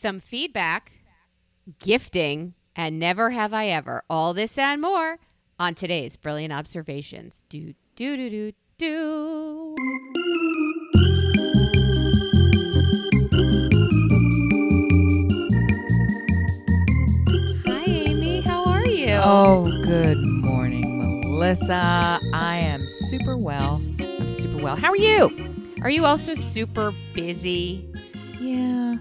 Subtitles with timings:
[0.00, 0.92] some feedback,
[1.78, 4.02] gifting, and never have I ever.
[4.08, 5.18] All this and more
[5.58, 7.36] on today's Brilliant Observations.
[7.50, 9.76] Do, do, do, do, do.
[17.66, 18.40] Hi, Amy.
[18.40, 19.20] How are you?
[19.22, 22.18] Oh, good morning, Melissa.
[22.32, 23.82] I am super well.
[24.00, 24.76] I'm super well.
[24.76, 25.30] How are you?
[25.82, 27.86] Are you also super busy?
[28.40, 28.94] Yeah,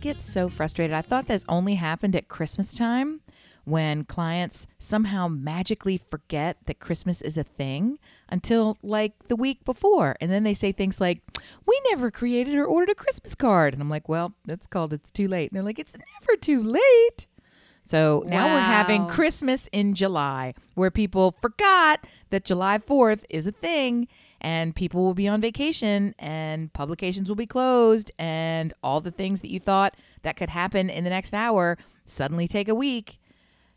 [0.00, 0.94] get so frustrated.
[0.94, 3.20] I thought this only happened at Christmas time
[3.64, 10.16] when clients somehow magically forget that Christmas is a thing until like the week before.
[10.20, 11.20] And then they say things like,
[11.66, 13.74] We never created or ordered a Christmas card.
[13.74, 15.50] And I'm like, Well, that's called It's Too Late.
[15.50, 17.26] And they're like, It's never too late.
[17.84, 23.52] So now we're having Christmas in July, where people forgot that July 4th is a
[23.52, 24.08] thing
[24.40, 29.40] and people will be on vacation and publications will be closed and all the things
[29.40, 33.18] that you thought that could happen in the next hour suddenly take a week.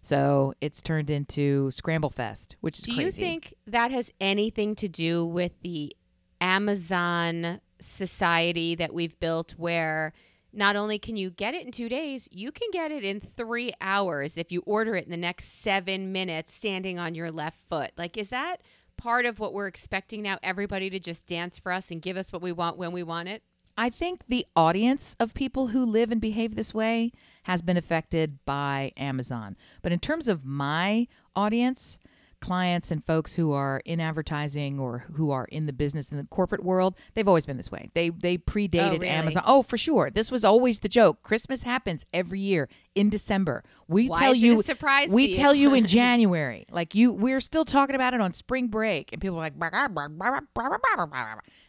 [0.02, 3.06] So it's turned into Scramble Fest, which is Do crazy.
[3.06, 5.96] you think that has anything to do with the
[6.40, 10.14] Amazon society that we've built where
[10.52, 13.72] not only can you get it in two days, you can get it in three
[13.82, 17.92] hours if you order it in the next seven minutes standing on your left foot?
[17.98, 18.62] Like, is that
[19.00, 20.38] part of what we're expecting now?
[20.44, 23.30] Everybody to just dance for us and give us what we want when we want
[23.30, 23.42] it?
[23.78, 27.14] I think the audience of people who live and behave this way
[27.46, 29.56] has been affected by Amazon.
[29.82, 31.98] But in terms of my audience,
[32.42, 36.24] clients and folks who are in advertising or who are in the business in the
[36.26, 37.90] corporate world, they've always been this way.
[37.94, 39.08] They they oh, predated really?
[39.08, 39.44] Amazon.
[39.46, 40.10] Oh, for sure.
[40.10, 41.24] This was always the joke.
[41.24, 43.64] Christmas happens every year in December.
[43.88, 45.36] We Why tell is it a you surprise we you?
[45.36, 46.66] tell you in January.
[46.72, 49.54] Like you we're still talking about it on spring break and people are like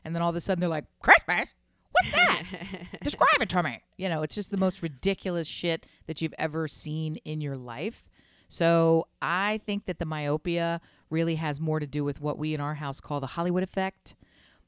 [0.05, 1.55] and then all of a sudden they're like Christmas
[1.93, 2.43] What's that?
[3.03, 3.83] Describe it to me.
[3.97, 8.09] You know, it's just the most ridiculous shit that you've ever seen in your life.
[8.51, 12.61] So I think that the myopia really has more to do with what we in
[12.61, 14.15] our house call the Hollywood effect.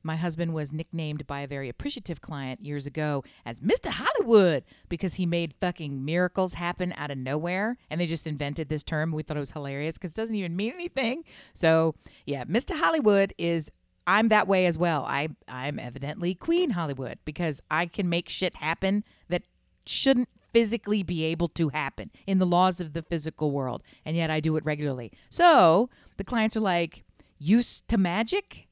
[0.05, 3.89] My husband was nicknamed by a very appreciative client years ago as Mr.
[3.89, 7.77] Hollywood because he made fucking miracles happen out of nowhere.
[7.91, 9.13] And they just invented this term.
[9.13, 11.25] We thought it was hilarious because it doesn't even mean anything.
[11.53, 11.95] So,
[12.25, 12.77] yeah, Mr.
[12.77, 13.71] Hollywood is
[14.07, 15.05] I'm that way as well.
[15.05, 19.43] I I'm evidently Queen Hollywood because I can make shit happen that
[19.87, 24.31] shouldn't physically be able to happen in the laws of the physical world, and yet
[24.31, 25.13] I do it regularly.
[25.31, 27.05] So the clients are like,
[27.39, 28.69] "Used to magic,"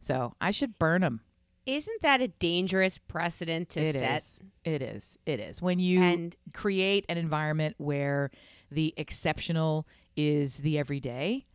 [0.00, 1.20] so I should burn them.
[1.66, 4.18] Isn't that a dangerous precedent to It set?
[4.20, 4.40] is.
[4.64, 5.18] It is.
[5.24, 5.62] It is.
[5.62, 8.30] When you And- create an environment where
[8.70, 11.46] the exceptional is the everyday,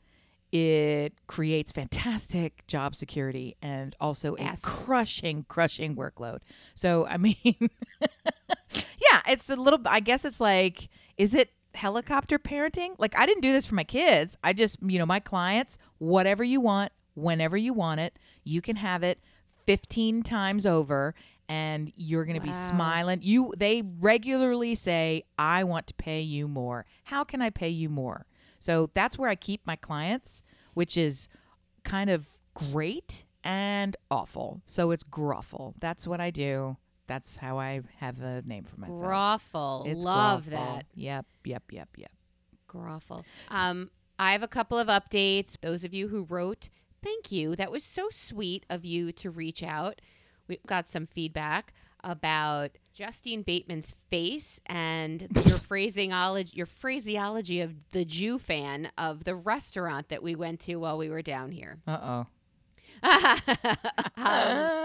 [0.52, 4.62] it creates fantastic job security and also a Assholes.
[4.84, 6.40] crushing, crushing workload.
[6.74, 7.36] So, I mean,
[9.12, 12.96] yeah, it's a little, I guess it's like, is it helicopter parenting?
[12.98, 14.38] Like, I didn't do this for my kids.
[14.44, 18.78] I just, you know, my clients, whatever you want, whenever you want it, you can
[18.78, 19.20] have it
[19.66, 21.14] 15 times over
[21.48, 23.20] and you're going to be smiling.
[23.24, 26.86] You they regularly say, "I want to pay you more.
[27.06, 28.28] How can I pay you more?"
[28.60, 30.44] So that's where I keep my clients,
[30.76, 31.28] which is
[31.84, 34.62] kind of great and awful.
[34.66, 35.74] So it's gruffle.
[35.80, 36.78] That's what I do.
[37.10, 39.02] That's how I have a name for myself.
[39.02, 39.88] Groffle.
[39.88, 40.52] It's Love gruffle.
[40.52, 40.86] that.
[40.94, 42.12] Yep, yep, yep, yep.
[42.70, 43.24] Groffle.
[43.50, 43.90] Um,
[44.20, 45.58] I have a couple of updates.
[45.60, 46.70] Those of you who wrote,
[47.04, 47.56] thank you.
[47.56, 50.02] That was so sweet of you to reach out.
[50.48, 58.06] We've got some feedback about Justine Bateman's face and your phraseology, your phraseology of the
[58.06, 61.80] Jew fan of the restaurant that we went to while we were down here.
[61.88, 62.28] Uh-oh.
[63.04, 64.79] um,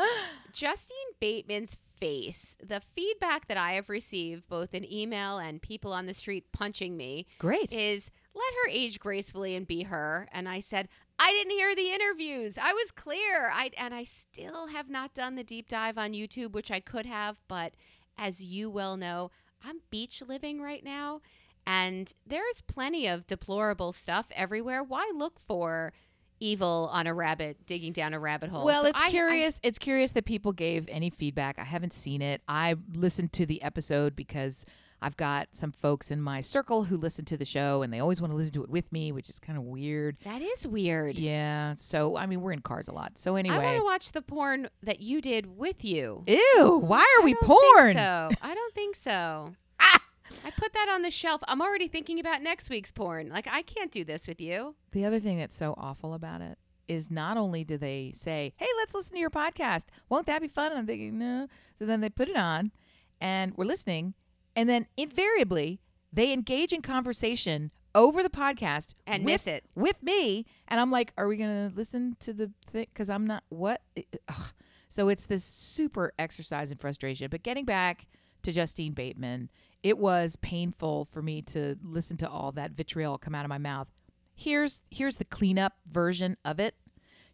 [0.54, 6.06] Justine Bateman's face, the feedback that I have received, both in email and people on
[6.06, 7.72] the street punching me, Great.
[7.74, 10.28] is let her age gracefully and be her.
[10.32, 10.88] And I said,
[11.18, 12.58] I didn't hear the interviews.
[12.60, 13.50] I was clear.
[13.52, 17.06] I and I still have not done the deep dive on YouTube, which I could
[17.06, 17.74] have, but
[18.18, 19.30] as you well know,
[19.64, 21.20] I'm beach living right now.
[21.66, 24.82] And there's plenty of deplorable stuff everywhere.
[24.82, 25.92] Why look for
[26.40, 28.64] evil on a rabbit digging down a rabbit hole?
[28.64, 29.60] Well, So it's I- I- curious.
[29.62, 31.58] it's curious that people gave any feedback.
[31.58, 32.42] I haven't seen it.
[32.48, 34.64] I listened to the episode because
[35.02, 38.22] I've got some folks in my circle who listen to the show and they always
[38.22, 40.16] want to listen to it with me, which is kind of weird.
[40.24, 41.16] that is weird.
[41.16, 41.74] Yeah.
[41.76, 43.18] So, I mean, we're in cars a lot.
[43.18, 43.56] So, anyway.
[43.56, 46.24] I want to watch the porn that you did with you.
[46.26, 46.80] Ew.
[46.82, 47.94] Why are I we don't think porn?
[47.96, 49.52] so I don't think so.
[50.44, 51.42] I put that on the shelf.
[51.48, 53.28] I'm already thinking about next week's porn.
[53.28, 54.74] Like I can't do this with you.
[54.92, 58.66] The other thing that's so awful about it is not only do they say, "Hey,
[58.78, 59.86] let's listen to your podcast.
[60.08, 61.48] Won't that be fun?" And I'm thinking, "No."
[61.78, 62.72] So then they put it on,
[63.20, 64.14] and we're listening,
[64.56, 65.80] and then invariably
[66.12, 69.64] they engage in conversation over the podcast And with, miss it.
[69.74, 73.44] with me, and I'm like, "Are we gonna listen to the thing?" Because I'm not
[73.48, 73.82] what.
[74.28, 74.52] Ugh.
[74.88, 77.28] So it's this super exercise in frustration.
[77.30, 78.06] But getting back
[78.42, 79.48] to Justine Bateman,
[79.84, 83.58] it was painful for me to listen to all that vitriol come out of my
[83.58, 83.86] mouth.
[84.34, 86.74] Here's here's the cleanup version of it.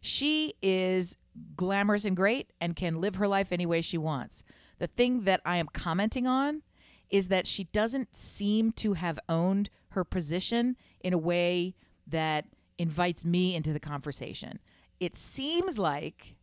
[0.01, 1.17] She is
[1.55, 4.43] glamorous and great and can live her life any way she wants.
[4.79, 6.61] The thing that I am commenting on
[7.09, 11.75] is that she doesn't seem to have owned her position in a way
[12.05, 12.45] that
[12.77, 14.59] invites me into the conversation.
[14.99, 16.35] It seems like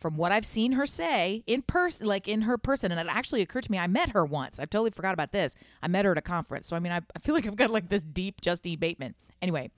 [0.00, 3.42] from what I've seen her say in person, like in her person, and it actually
[3.42, 4.58] occurred to me, I met her once.
[4.58, 5.54] I totally forgot about this.
[5.82, 6.66] I met her at a conference.
[6.66, 9.14] So, I mean, I, I feel like I've got like this deep Justine Bateman.
[9.42, 9.70] Anyway,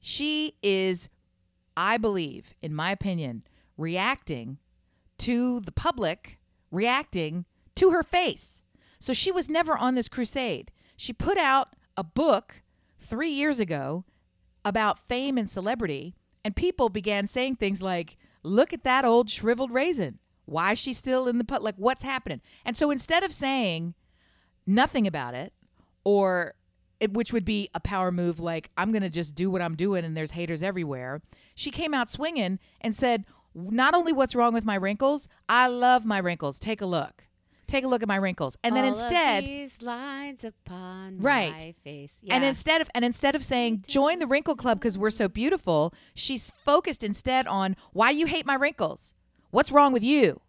[0.00, 1.08] she is,
[1.76, 3.42] I believe, in my opinion,
[3.76, 4.58] reacting
[5.18, 6.38] to the public,
[6.70, 7.44] reacting
[7.76, 8.62] to her face.
[8.98, 10.72] So she was never on this crusade.
[10.96, 12.62] She put out a book
[12.98, 14.04] three years ago
[14.64, 19.72] about fame and celebrity, and people began saying things like, Look at that old shriveled
[19.72, 20.18] raisin.
[20.44, 21.62] Why is she still in the put?
[21.62, 22.42] Like, what's happening?
[22.64, 23.94] And so instead of saying
[24.66, 25.52] nothing about it,
[26.04, 26.54] or
[27.00, 29.74] it, which would be a power move like I'm going to just do what I'm
[29.74, 31.22] doing and there's haters everywhere.
[31.54, 33.24] She came out swinging and said,
[33.54, 36.58] "Not only what's wrong with my wrinkles, I love my wrinkles.
[36.58, 37.26] Take a look.
[37.66, 41.52] Take a look at my wrinkles." And then All instead, these lines upon Right.
[41.52, 42.12] my face.
[42.28, 45.92] and instead of and instead of saying join the wrinkle club because we're so beautiful,
[46.14, 49.14] she's focused instead on why you hate my wrinkles.
[49.50, 50.40] What's wrong with you?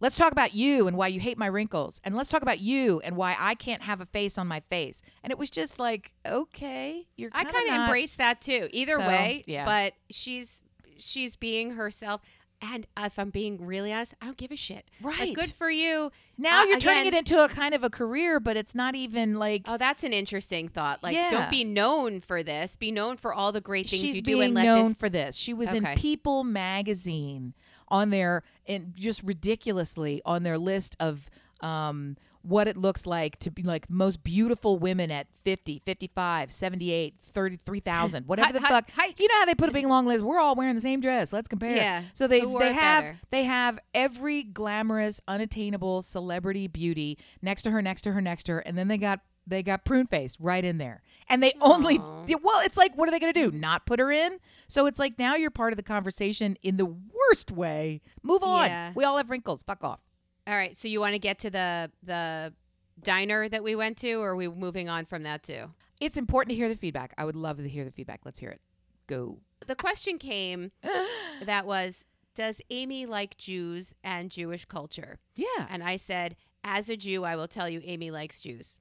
[0.00, 2.00] Let's talk about you and why you hate my wrinkles.
[2.04, 5.02] And let's talk about you and why I can't have a face on my face.
[5.24, 8.68] And it was just like, okay, you're I kind of embrace that too.
[8.72, 9.64] Either So, way, yeah.
[9.64, 10.60] but she's
[11.00, 12.20] she's being herself.
[12.60, 14.84] And if I'm being really honest, I don't give a shit.
[15.00, 15.18] Right.
[15.20, 16.10] Like, good for you.
[16.36, 19.36] Now Uh, you're turning it into a kind of a career, but it's not even
[19.38, 21.02] like Oh, that's an interesting thought.
[21.02, 21.30] Like, Yeah.
[21.30, 22.74] don't be known for this.
[22.76, 24.96] Be known for all the great things she's you do, and let known this.
[24.98, 25.36] for this.
[25.36, 27.54] She was in People magazine
[27.88, 31.30] on their and just ridiculously on their list of
[31.60, 37.14] um what it looks like to be like most beautiful women at 50, 55, 78,
[37.22, 38.90] 33,000, whatever the fuck.
[39.18, 40.24] You know how they put a big long list.
[40.24, 41.32] We're all wearing the same dress.
[41.32, 41.76] Let's compare.
[41.76, 42.04] Yeah.
[42.14, 43.18] So they they have better?
[43.30, 48.52] they have every glamorous, unattainable celebrity beauty next to her, next to her, next to
[48.52, 51.02] her, and then they got they got prune face right in there.
[51.28, 52.26] And they only Aw.
[52.42, 53.56] well, it's like what are they going to do?
[53.56, 54.38] Not put her in?
[54.68, 58.02] So it's like now you're part of the conversation in the worst way.
[58.22, 58.66] Move on.
[58.66, 58.92] Yeah.
[58.94, 59.62] We all have wrinkles.
[59.62, 60.00] Fuck off.
[60.48, 60.76] All right.
[60.78, 62.54] So you want to get to the the
[63.02, 65.66] diner that we went to, or are we moving on from that too?
[66.00, 67.12] It's important to hear the feedback.
[67.18, 68.20] I would love to hear the feedback.
[68.24, 68.60] Let's hear it.
[69.06, 69.38] Go.
[69.66, 70.70] The question came
[71.44, 72.04] that was,
[72.34, 75.18] does Amy like Jews and Jewish culture?
[75.34, 75.66] Yeah.
[75.68, 78.76] And I said, as a Jew, I will tell you, Amy likes Jews.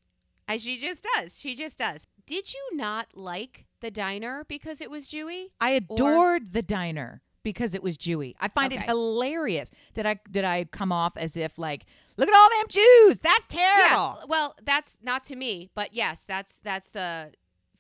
[0.47, 1.31] And she just does.
[1.35, 2.01] She just does.
[2.25, 5.47] Did you not like the diner because it was Jewy?
[5.59, 8.35] I adored the diner because it was Jewy.
[8.41, 9.71] I find it hilarious.
[9.93, 11.85] Did I did I come off as if like,
[12.17, 13.21] look at all them Jews?
[13.21, 14.17] That's terrible.
[14.19, 14.25] Yeah.
[14.27, 17.31] Well, that's not to me, but yes, that's that's the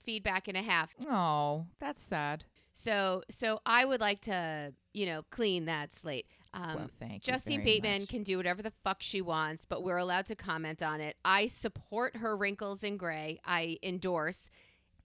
[0.05, 0.89] feedback and a half.
[1.09, 2.45] Oh, that's sad.
[2.75, 6.27] So so I would like to, you know, clean that slate.
[6.53, 8.09] Um, well, thank Justine Bateman much.
[8.09, 11.17] can do whatever the fuck she wants, but we're allowed to comment on it.
[11.25, 13.41] I support her wrinkles in gray.
[13.43, 14.49] I endorse.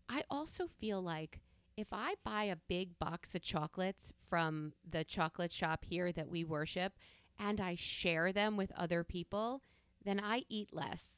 [0.09, 1.41] I also feel like
[1.77, 6.45] if I buy a big box of chocolates from the chocolate shop here that we
[6.45, 6.95] worship
[7.39, 9.63] and I share them with other people,
[10.05, 11.09] then I eat less.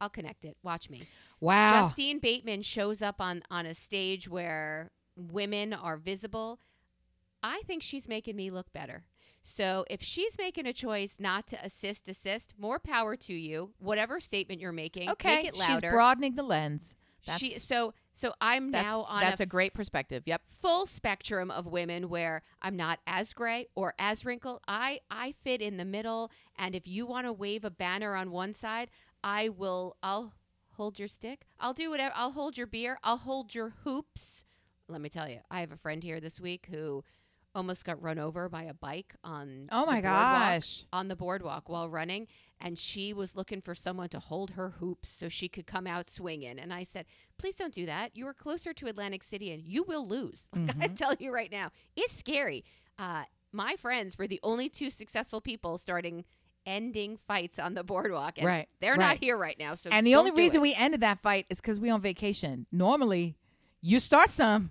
[0.00, 0.56] I'll connect it.
[0.62, 1.02] Watch me.
[1.40, 1.86] Wow.
[1.88, 6.58] Justine Bateman shows up on on a stage where women are visible.
[7.42, 9.04] I think she's making me look better.
[9.42, 13.70] So if she's making a choice not to assist, assist, more power to you.
[13.78, 15.36] Whatever statement you're making, okay.
[15.36, 16.94] make it She's broadening the lens.
[17.26, 20.24] That's she, so so I'm that's, now on that's a a great perspective.
[20.26, 20.42] Yep.
[20.60, 24.60] full spectrum of women where I'm not as gray or as wrinkled.
[24.68, 28.30] I I fit in the middle and if you want to wave a banner on
[28.30, 28.90] one side,
[29.24, 30.34] I will I'll
[30.72, 31.46] hold your stick.
[31.58, 32.12] I'll do whatever.
[32.16, 32.98] I'll hold your beer.
[33.02, 34.44] I'll hold your hoops.
[34.88, 35.38] Let me tell you.
[35.50, 37.04] I have a friend here this week who
[37.54, 40.84] almost got run over by a bike on Oh my gosh.
[40.92, 42.28] on the boardwalk while running
[42.60, 46.10] and she was looking for someone to hold her hoops so she could come out
[46.10, 47.04] swinging and i said
[47.38, 50.76] please don't do that you are closer to atlantic city and you will lose like
[50.80, 50.96] i Mhm.
[50.96, 52.64] tell you right now it's scary
[52.98, 56.24] uh, my friends were the only two successful people starting
[56.66, 58.98] ending fights on the boardwalk and Right, they're right.
[58.98, 60.62] not here right now so And the only reason it.
[60.62, 62.66] we ended that fight is because we on vacation.
[62.70, 63.36] Normally,
[63.80, 64.70] you start some.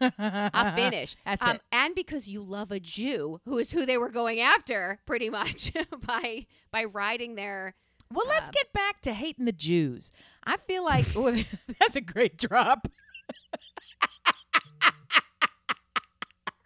[0.00, 1.16] I'll finish.
[1.24, 1.62] That's Um, it.
[1.72, 5.72] And because you love a Jew, who is who they were going after, pretty much
[6.06, 7.74] by by riding their
[8.12, 10.10] Well, let's Uh, get back to hating the Jews.
[10.44, 11.30] I feel like oh,
[11.80, 12.88] that's a great drop.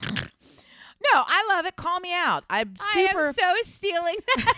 [0.03, 1.77] no, I love it.
[1.77, 2.45] Call me out.
[2.49, 3.25] I'm super.
[3.25, 4.55] I am so stealing that.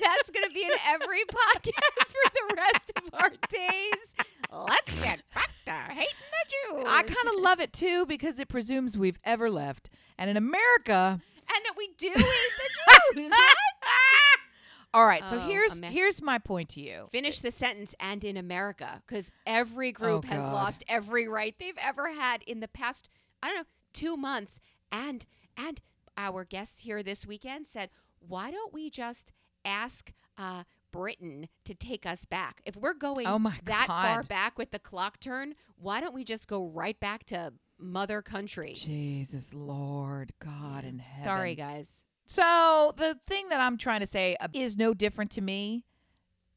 [0.00, 4.06] That's going to be in every podcast for the rest of our days.
[4.52, 6.84] Let's get back to hating the Jews.
[6.88, 9.90] I kind of love it too because it presumes we've ever left.
[10.18, 11.20] And in America,
[11.54, 13.32] and that we do hate the Jews.
[14.94, 15.24] All right.
[15.24, 17.08] So Oh, here's Amer- here's my point to you.
[17.12, 20.52] Finish the sentence and in America because every group has Oh, God.
[20.52, 23.08] lost every right they've ever had in the past,
[23.42, 24.60] I don't know, two months.
[24.90, 25.24] And
[25.56, 25.80] and
[26.18, 27.88] our guests here this weekend said,
[28.20, 29.32] why don't we just
[29.64, 32.60] ask uh, Britain to take us back?
[32.64, 36.22] If we're going Oh, my that far back with the clock turn, why don't we
[36.22, 38.74] just go right back to mother country?
[38.74, 41.24] Jesus Lord, God in heaven.
[41.24, 41.88] Sorry, guys.
[42.26, 45.84] So the thing that I'm trying to say is no different to me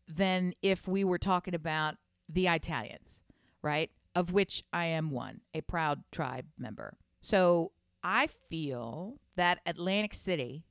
[0.08, 1.96] than if we were talking about
[2.30, 3.24] the Italians,
[3.62, 3.90] right?
[4.14, 6.98] Of which I am one, a proud tribe member.
[7.20, 7.72] So
[8.04, 10.64] I feel that Atlantic City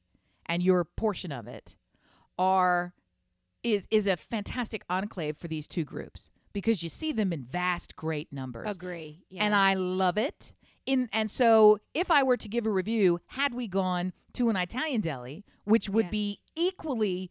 [0.47, 1.76] and your portion of it
[2.38, 2.94] are
[3.64, 7.97] is is a fantastic enclave for these two groups because you see them in vast
[7.97, 9.25] great numbers Agree.
[9.30, 9.44] Yeah.
[9.44, 10.54] and I love it.
[10.87, 14.56] In and so if I were to give a review, had we gone to an
[14.56, 16.11] Italian deli, which would Yeah.
[16.11, 17.30] be equally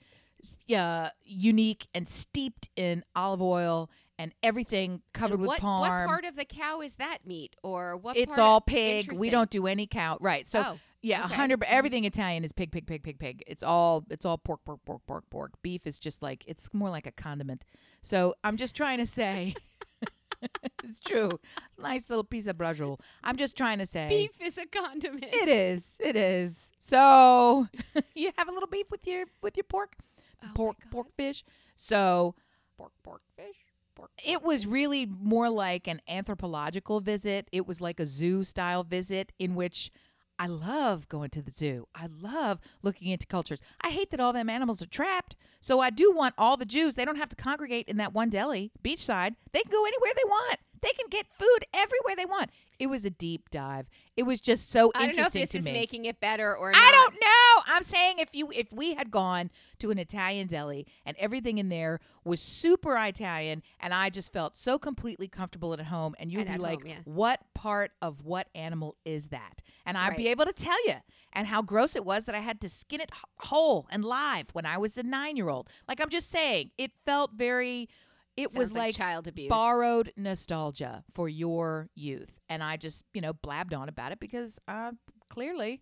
[0.75, 6.07] uh, unique and steeped in olive oil and everything covered And with what, parm, What
[6.07, 8.15] part of the cow is that meat, or what?
[8.15, 9.11] it's all pig.
[9.11, 10.17] We don't do any cow.
[10.21, 10.47] Right.
[10.47, 11.35] So oh, yeah, a okay.
[11.35, 11.59] hundred.
[11.59, 11.75] Mm-hmm.
[11.75, 13.43] Everything Italian is pig, pig, pig, pig, pig.
[13.45, 15.51] It's all it's all pork, pork, pork, pork, pork.
[15.61, 17.65] Beef is just like it's more like a condiment.
[18.01, 19.53] So I'm just trying to say,
[20.83, 21.39] it's true.
[21.77, 23.01] Nice little piece of braciole.
[23.21, 25.25] I'm just trying to say, beef is a condiment.
[25.33, 26.71] it is, it is.
[26.79, 27.67] So
[28.15, 29.97] you have a little beef with your with your pork,
[30.41, 31.43] Oh pork, pork fish.
[31.75, 32.33] So
[32.77, 33.55] pork, pork, fish.
[33.95, 34.09] Pork.
[34.25, 37.47] it was really more like an anthropological visit.
[37.51, 39.91] It was like a zoo style visit in which
[40.39, 41.87] I love going to the zoo.
[41.95, 43.61] I love looking into cultures.
[43.81, 45.35] I hate that all them animals are trapped.
[45.61, 46.95] So I do want all the Jews.
[46.95, 49.35] They don't have to congregate in that one deli, beachside.
[49.51, 50.59] They can go anywhere they want.
[50.81, 52.49] They can get food everywhere they want.
[52.79, 53.87] It was a deep dive.
[54.15, 55.71] It was just so I don't know if interesting this to is me.
[55.73, 57.73] making it better or I don't know.
[57.73, 59.49] I'm saying if you if we had gone
[59.79, 64.55] to an Italian deli and everything in there was super Italian and I just felt
[64.55, 66.97] so completely comfortable at home and you'd And be like, home, yeah.
[67.05, 69.61] what part of what animal is that?
[69.85, 70.95] And I'd be able to tell you
[71.33, 74.65] and how gross it was that I had to skin it whole and live when
[74.65, 75.69] I was a nine year old.
[75.87, 77.89] Like I'm just saying, it felt very.
[78.35, 79.49] It Sounds was like, like child abuse.
[79.49, 82.39] borrowed nostalgia for your youth.
[82.49, 84.91] And I just, you know, blabbed on about it because I
[85.29, 85.81] clearly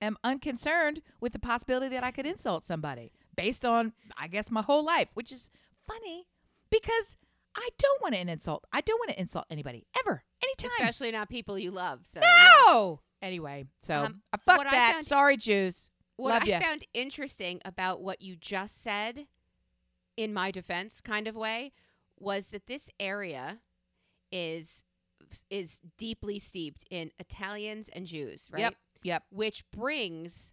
[0.00, 4.62] am unconcerned with the possibility that I could insult somebody based on, I guess, my
[4.62, 5.48] whole life, which is
[5.86, 6.26] funny
[6.70, 7.16] because
[7.56, 8.64] I don't want to insult.
[8.72, 10.70] I don't want to insult anybody ever, anytime.
[10.80, 12.00] especially not people you love.
[12.12, 12.48] So yeah.
[12.66, 13.00] no!
[13.20, 14.92] Anyway, so Um, I fuck I that.
[14.94, 15.90] found- Sorry, Jews.
[16.16, 16.60] What Love I ya.
[16.60, 19.26] found interesting about what you just said,
[20.16, 21.72] in my defense, kind of way,
[22.22, 23.58] was that this area
[24.30, 24.68] is
[25.50, 28.60] is deeply steeped in Italians and Jews, right?
[28.60, 28.74] Yep.
[29.04, 29.22] Yep.
[29.30, 30.46] Which brings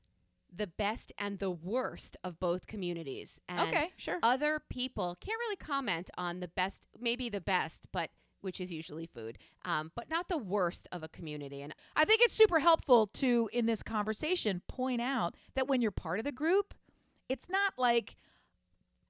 [0.53, 3.39] the best and the worst of both communities.
[3.47, 4.19] And Okay, sure.
[4.23, 8.09] other people can't really comment on the best, maybe the best, but
[8.41, 11.61] which is usually food, um, but not the worst of a community.
[11.61, 15.91] And I think it's super helpful to, in this conversation, point out that when you're
[15.91, 16.73] part of the group,
[17.27, 18.15] it's not like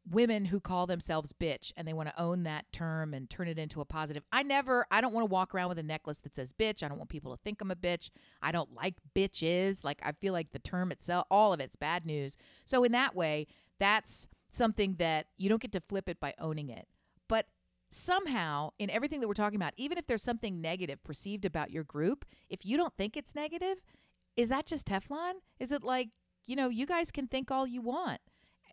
[0.10, 3.60] women who call themselves bitch and they want to own that term and turn it
[3.60, 4.24] into a positive.
[4.32, 6.84] I never, I don't want to walk around with a necklace that says bitch.
[6.84, 8.10] I don't want people to think I'm a bitch.
[8.42, 9.84] I don't like bitches.
[9.84, 12.38] Like, I feel like the term itself, all of it's bad news.
[12.66, 13.48] So, in that way,
[13.80, 16.88] that's something that you don't get to flip it by owning it.
[17.28, 17.46] But
[17.92, 21.84] somehow in everything that we're talking about, even if there's something negative perceived about your
[21.84, 23.82] group, if you don't think it's negative,
[24.36, 25.34] is that just Teflon?
[25.60, 26.10] Is it like,
[26.46, 28.22] you know, you guys can think all you want?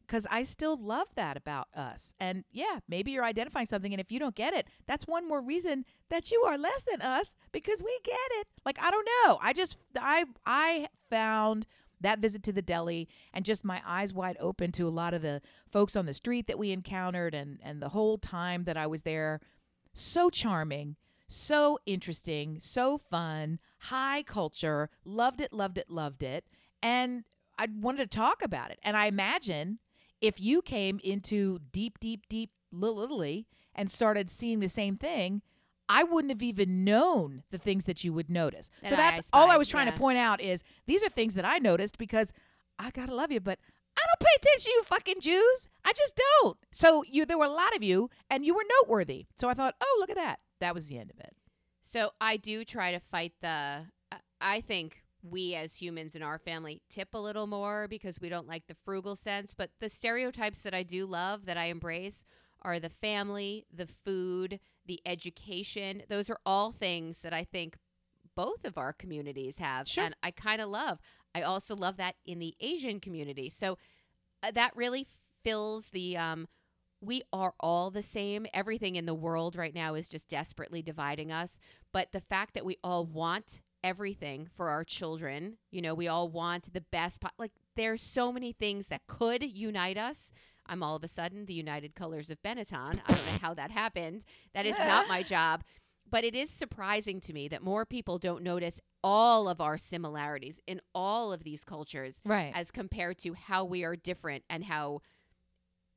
[0.07, 2.15] Because I still love that about us.
[2.21, 5.41] And yeah, maybe you're identifying something, and if you don't get it, that's one more
[5.41, 8.47] reason that you are less than us because we get it.
[8.65, 9.39] Like, I don't know.
[9.43, 11.67] I just, I, I found
[12.01, 15.23] that visit to the deli and just my eyes wide open to a lot of
[15.23, 18.87] the folks on the street that we encountered and and the whole time that I
[18.87, 19.41] was there
[19.93, 20.97] so charming
[21.29, 26.45] so interesting so fun high culture loved it loved it loved it
[26.83, 27.25] and
[27.59, 29.79] I wanted to talk about it and I imagine
[30.21, 35.43] if you came into deep deep deep Little Italy and started seeing the same thing
[35.89, 38.71] I wouldn't have even known the things that you would notice.
[38.85, 39.93] So I that's all I was trying yeah.
[39.93, 42.33] to point out is these are things that I noticed because
[42.79, 43.59] I gotta love you, but
[43.97, 45.69] I don't pay attention to you fucking Jews.
[45.85, 46.59] I just don't.
[46.73, 49.27] So you there were a lot of you and you were noteworthy.
[49.37, 51.37] So I thought, "Oh, look at that." That was the end of it.
[51.83, 53.87] So I do try to fight the.
[54.13, 58.29] I- I think we as humans in our family tip a little more because we
[58.29, 59.55] don't like the frugal sense.
[59.57, 62.25] But the stereotypes that I do love, that I embrace,
[62.63, 66.03] are the family, the food, the education.
[66.09, 67.77] Those are all things that I think
[68.35, 69.89] both of our communities have.
[69.89, 70.05] Sure.
[70.05, 70.99] And I kind of love.
[71.35, 73.51] I also love that in the Asian community.
[73.51, 73.79] So
[74.43, 75.07] uh, that really
[75.43, 76.17] fills the.
[76.17, 76.49] Um,
[77.03, 78.47] we are all the same.
[78.55, 81.59] Everything in the world right now is just desperately dividing us.
[81.93, 86.29] But the fact that we all want everything for our children, you know, we all
[86.29, 87.21] want the best.
[87.21, 90.31] Po- like, there's so many things that could unite us.
[90.67, 93.01] I'm all of a sudden the United Colors of Benetton.
[93.07, 94.25] I don't know how that happened.
[94.55, 95.63] That is not my job.
[96.11, 100.59] But it is surprising to me that more people don't notice all of our similarities
[100.67, 102.53] in all of these cultures Right.
[102.55, 105.01] as compared to how we are different and how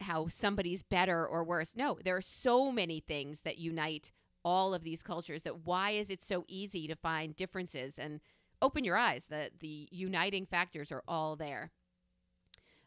[0.02, 1.72] how somebody's better or worse.
[1.76, 4.12] No, there are so many things that unite
[4.50, 8.20] all of these cultures that why is it so easy to find differences and
[8.62, 11.72] open your eyes the the uniting factors are all there.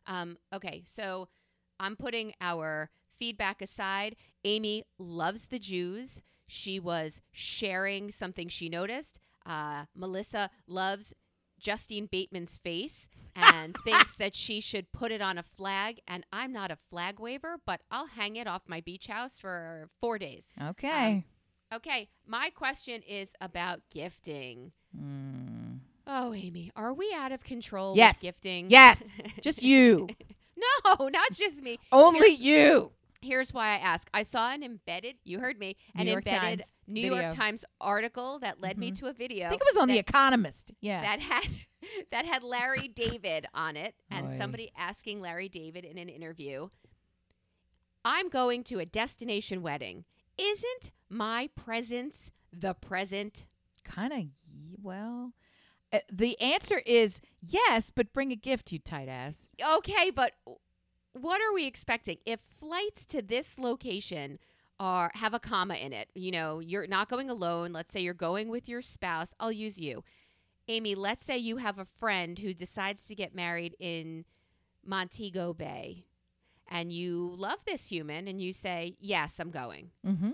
[0.07, 1.29] Um okay, so
[1.79, 4.17] I'm putting our feedback aside.
[4.45, 6.21] Amy loves the Jews.
[6.47, 9.19] She was sharing something she noticed.
[9.47, 11.15] Uh, Melissa loves
[11.59, 16.01] Justine Bateman's face and thinks that she should put it on a flag.
[16.07, 19.89] And I'm not a flag waver, but I'll hang it off my beach house for
[20.01, 20.45] four days.
[20.71, 21.25] okay.
[21.73, 24.73] Okay, my question is about gifting.
[24.97, 25.79] Mm.
[26.07, 28.17] Oh, Amy, are we out of control Yes.
[28.17, 28.71] with gifting?
[28.71, 29.03] Yes.
[29.41, 30.09] Just you.
[30.57, 31.79] no, not just me.
[31.91, 32.93] Only you.
[33.23, 34.11] Here's why I ask.
[34.13, 37.21] I saw an embedded, you heard me, an New embedded Times New video.
[37.23, 38.99] York Times article that led me Mhm.
[38.99, 40.73] to a video I think it was on The Economist.
[40.81, 41.01] Yeah.
[41.03, 41.49] that had
[42.11, 44.39] that had Larry David on it and Oy.
[44.39, 46.69] somebody asking Larry David in an interview,
[48.05, 50.05] "I'm going to a destination wedding.
[50.37, 53.45] Isn't my presence the present?"
[53.85, 54.25] kind of
[54.83, 55.33] well
[55.93, 60.33] uh, the answer is yes but bring a gift you tight ass Okay, but
[61.13, 62.19] what are we expecting?
[62.25, 64.39] If flights to this location
[64.81, 67.73] are have a comma in it, you know, you're not going alone.
[67.73, 69.29] Let's say you're going with your spouse.
[69.39, 70.03] I'll use you.
[70.69, 74.25] Amy, let's say you have a friend who decides to get married in
[74.85, 76.07] Montego Bay
[76.69, 80.31] and you love this human and you say, "Yes, I'm going." mm-hmm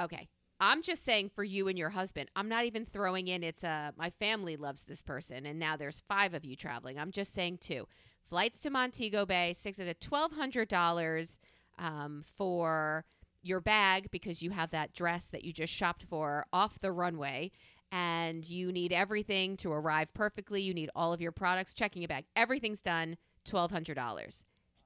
[0.00, 0.28] Okay.
[0.60, 2.30] I'm just saying for you and your husband.
[2.34, 6.02] I'm not even throwing in it's a my family loves this person and now there's
[6.08, 6.98] 5 of you traveling.
[6.98, 7.86] I'm just saying two.
[8.28, 11.38] Flights to Montego Bay, six at $1200
[11.78, 13.04] um, for
[13.42, 17.50] your bag because you have that dress that you just shopped for off the runway
[17.90, 20.60] and you need everything to arrive perfectly.
[20.60, 22.24] You need all of your products, checking your bag.
[22.36, 23.16] Everything's done,
[23.48, 24.42] $1200.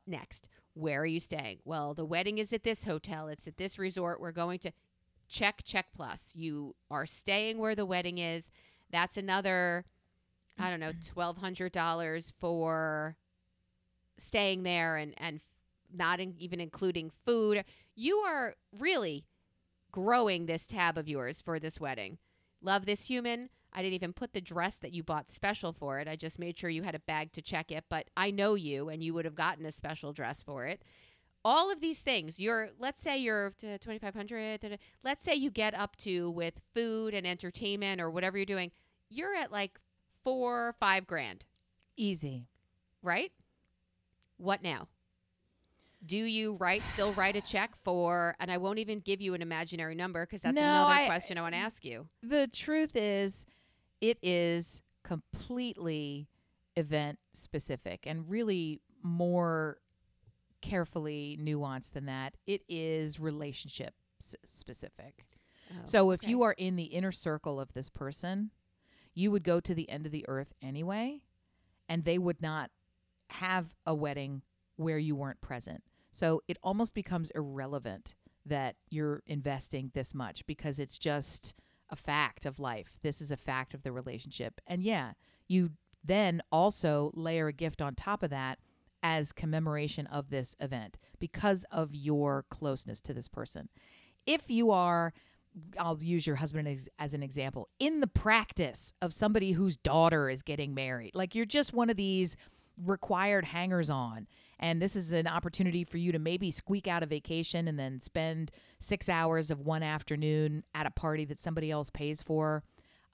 [0.07, 1.59] Next, where are you staying?
[1.65, 3.29] Well, the wedding is at this hotel.
[3.29, 4.21] It's at this resort.
[4.21, 4.73] We're going to
[5.33, 6.31] check check plus.
[6.35, 8.51] You are staying where the wedding is.
[8.91, 9.85] That's another
[10.59, 13.17] i don't know $1200 for
[14.19, 15.41] staying there and and
[15.95, 17.65] not in, even including food.
[17.95, 19.25] You are really
[19.91, 22.19] growing this tab of yours for this wedding.
[22.63, 23.51] Love this human.
[23.75, 26.09] I didn't even put the dress that you bought special for it.
[26.09, 28.89] I just made sure you had a bag to check it but i know you
[28.89, 30.83] and you would have gotten a special dress for it
[31.45, 35.51] all of these things you're let's say you're to 2500 da- da- let's say you
[35.51, 38.71] get up to with food and entertainment or whatever you're doing
[39.11, 39.79] you're at like
[40.25, 41.45] four or five grand.
[41.97, 42.47] Easy.
[43.03, 43.33] Right?
[44.39, 44.89] What now?
[46.07, 49.43] Do you write still write a check for and i won't even give you an
[49.43, 52.09] imaginary number because that's No, another I- question i want to ask you.
[52.23, 53.47] the truth is
[54.01, 56.29] it is completely
[56.77, 59.79] event specific and really more
[60.63, 65.27] carefully nuanced than that it is relationship s- specific
[65.71, 66.31] Oh, So if okay.
[66.31, 68.51] you are in the inner circle of this person,
[69.15, 71.23] you would go to the end of the earth anyway,
[71.89, 72.71] and they would not
[73.31, 74.43] have a wedding
[74.77, 75.83] where you weren't present.
[76.11, 81.55] So it almost becomes irrelevant that you're investing this much because it's just
[81.89, 82.99] a fact of life.
[83.03, 84.61] This is a fact of the relationship.
[84.67, 85.13] And yeah,
[85.49, 85.71] you
[86.05, 88.59] then also layer a gift on top of that
[89.03, 93.69] as commemoration of this event because of your closeness to this person.
[94.27, 95.13] If you are
[95.79, 97.69] I'll use your husband as, as an example.
[97.79, 101.97] In the practice of somebody whose daughter is getting married, like you're just one of
[101.97, 102.37] these
[102.83, 104.27] required hangers on,
[104.59, 108.01] and this is an opportunity for you to maybe squeak out a vacation and then
[108.01, 112.63] spend six hours of one afternoon at a party that somebody else pays for.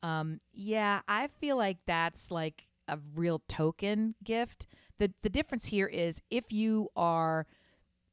[0.03, 4.67] Um, yeah, I feel like that's like a real token gift.
[4.99, 7.47] The the difference here is if you are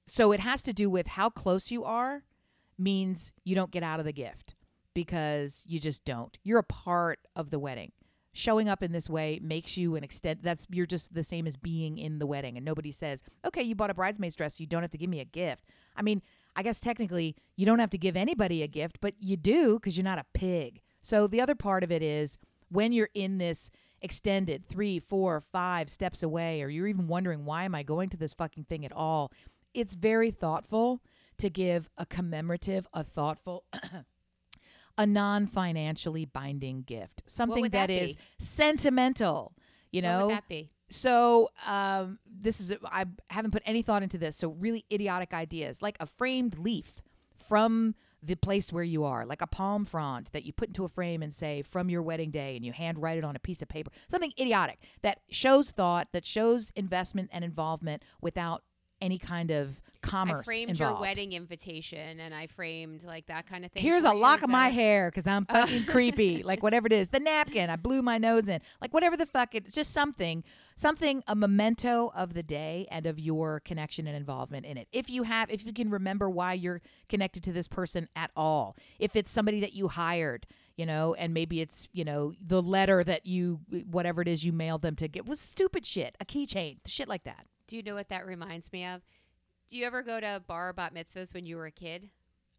[0.06, 2.24] so it has to do with how close you are
[2.78, 4.56] means you don't get out of the gift
[4.94, 6.38] because you just don't.
[6.44, 7.92] You're a part of the wedding.
[8.34, 11.56] Showing up in this way makes you an extent that's you're just the same as
[11.56, 14.82] being in the wedding and nobody says, "Okay, you bought a bridesmaid's dress, you don't
[14.82, 16.22] have to give me a gift." I mean,
[16.56, 19.98] I guess technically you don't have to give anybody a gift, but you do cuz
[19.98, 20.82] you're not a pig.
[21.02, 22.38] So the other part of it is
[22.70, 27.64] when you're in this extended three, four, five steps away, or you're even wondering, why
[27.64, 29.32] am I going to this fucking thing at all?
[29.74, 31.02] It's very thoughtful
[31.38, 33.66] to give a commemorative, a thoughtful,
[34.98, 37.24] a non financially binding gift.
[37.28, 39.54] Something that that is sentimental,
[39.92, 40.28] you know?
[40.28, 40.70] would that be?
[40.90, 44.36] So um, this is I haven't put any thought into this.
[44.36, 47.02] So really idiotic ideas like a framed leaf
[47.48, 50.90] from the place where you are, like a palm frond that you put into a
[50.90, 53.68] frame and say from your wedding day, and you handwrite it on a piece of
[53.68, 53.92] paper.
[54.10, 58.64] Something idiotic that shows thought, that shows investment and involvement without
[59.02, 60.94] any kind of commerce I framed involved.
[60.96, 63.82] your wedding invitation, and I framed like that kind of thing.
[63.84, 65.62] Here's a lock of my hair because I'm Oh.
[65.62, 66.44] fucking creepy.
[66.46, 68.62] Like whatever it is, the napkin I blew my nose in.
[68.82, 70.44] Like whatever the fuck it's just something,
[70.76, 74.88] something a memento of the day and of your connection and involvement in it.
[74.92, 78.76] If you have, if you can remember why you're connected to this person at all,
[79.00, 80.46] if it's somebody that you hired.
[80.78, 84.52] You know, and maybe it's you know the letter that you whatever it is you
[84.52, 87.46] mailed them to get was stupid shit, a keychain, shit like that.
[87.70, 89.02] Do you know what that reminds me of?
[89.70, 92.10] Do you ever go to bar bat mitzvahs when you were a kid?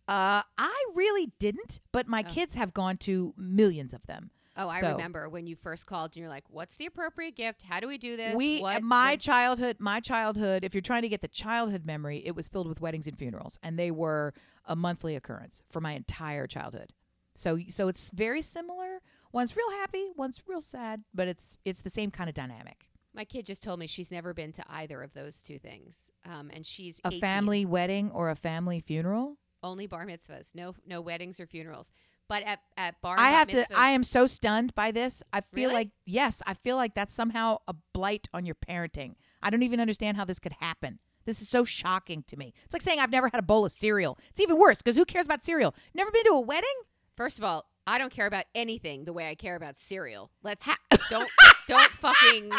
[0.09, 2.31] Uh, I really didn't, but my Oh.
[2.33, 4.31] kids have gone to millions of them.
[4.59, 7.63] Oh, I So- remember when you first called and you're like, "What's the appropriate gift?
[7.63, 10.65] How do we do this?" We what, my childhood, my childhood.
[10.65, 13.59] If you're trying to get the childhood memory, it was filled with weddings and funerals,
[13.63, 14.33] and they were
[14.65, 16.95] a monthly occurrence for my entire childhood.
[17.35, 19.03] So so it's very similar.
[19.33, 22.89] One's real happy, one's real sad, but it's it's the same kind of dynamic.
[23.13, 25.97] my kid just told me she's never been to either of those two things,
[26.29, 27.21] um, and she's A 18.
[27.21, 29.37] family wedding or a family funeral.
[29.63, 31.91] only bar mitzvahs, no no weddings or funerals.
[32.29, 33.79] But at at bar, I have bat to.
[33.79, 35.23] I am so stunned by this.
[35.33, 35.75] I feel Really?
[35.75, 39.15] like yes, I feel like that's somehow a blight on your parenting.
[39.43, 40.99] I don't even understand how this could happen.
[41.25, 42.53] This is so shocking to me.
[42.65, 44.19] It's like saying I've never had a bowl of cereal.
[44.31, 45.75] It's even worse because who cares about cereal?
[45.95, 46.69] Never been to a wedding?
[47.17, 50.31] First of all, I don't care about anything the way I care about cereal.
[50.43, 50.79] Let's Ha-
[51.11, 51.29] don't
[51.69, 52.51] don't fucking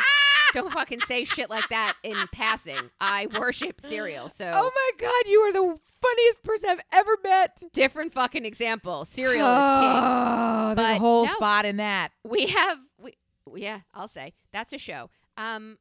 [0.53, 2.89] don't fucking say shit like that in passing.
[2.99, 7.63] I worship cereal, so Oh my god, you are the funniest person I've ever met.
[7.73, 9.05] different fucking example.
[9.05, 9.91] Cereal is king.
[9.93, 11.31] Oh, there's a whole no.
[11.31, 12.12] spot in that.
[12.23, 13.17] We have we
[13.55, 15.10] yeah, I'll say that's a show.
[15.38, 15.77] Um,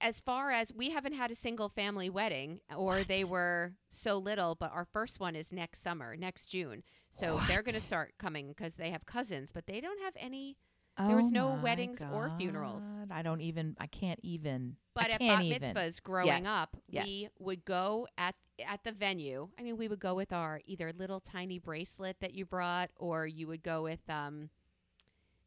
[0.00, 4.56] as far as we haven't had a single family wedding, or they were so little,
[4.56, 6.82] but our first one is next summer, next June.
[7.18, 10.56] So they're going to start coming because they have cousins, but they don't have any.
[10.98, 12.82] There was Oh no weddings or funerals.
[13.10, 13.76] I don't even.
[13.80, 14.76] I can't even.
[14.94, 15.62] But I at bat even.
[15.74, 16.46] mitzvahs growing Yes.
[16.46, 17.06] up, Yes.
[17.06, 19.48] we would go at at the venue.
[19.58, 23.26] I mean, we would go with our either little tiny bracelet that you brought, or
[23.26, 24.50] you would go with um,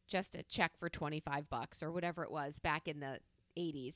[0.08, 3.20] just a check for twenty five bucks or whatever it was back in the
[3.56, 3.94] eighties,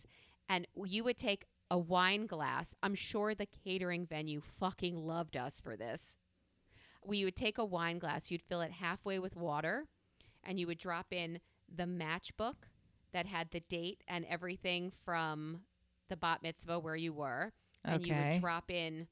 [0.48, 2.74] and you would take a wine glass.
[2.82, 6.12] I'm sure the catering venue fucking loved us for this.
[7.04, 9.86] We would take a wine glass, you'd fill it halfway with water,
[10.44, 11.40] and you would drop in
[11.74, 12.54] the matchbook
[13.12, 15.60] that had the date and everything from
[16.08, 17.52] the bat mitzvah where you were,
[17.84, 19.06] and you would drop in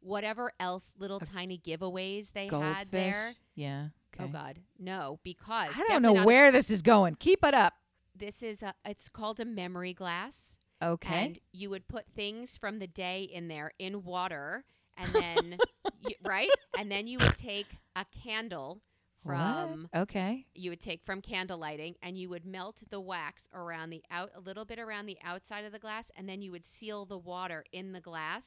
[0.00, 2.74] whatever else little A tiny giveaways they Goldfish.
[2.76, 3.32] had there.
[3.54, 3.88] Yeah.
[4.18, 4.28] Oh, okay.
[4.28, 5.18] Oh God, no!
[5.22, 7.14] Because I don't know not a- where this is going.
[7.16, 7.74] Keep it up.
[8.14, 8.62] this is.
[8.62, 10.34] A, it's called a memory glass,
[10.82, 11.24] Okay.
[11.26, 14.64] and you would put things from the day in there in water,
[14.98, 15.58] and then
[16.06, 17.66] you, right, and then you would take
[17.96, 18.80] a candle
[19.22, 19.36] What?
[19.36, 20.46] from Okay.
[20.54, 24.30] you would take from candle lighting and you would melt the wax around the out
[24.34, 27.18] a little bit around the outside of the glass and then you would seal the
[27.18, 28.44] water in the glass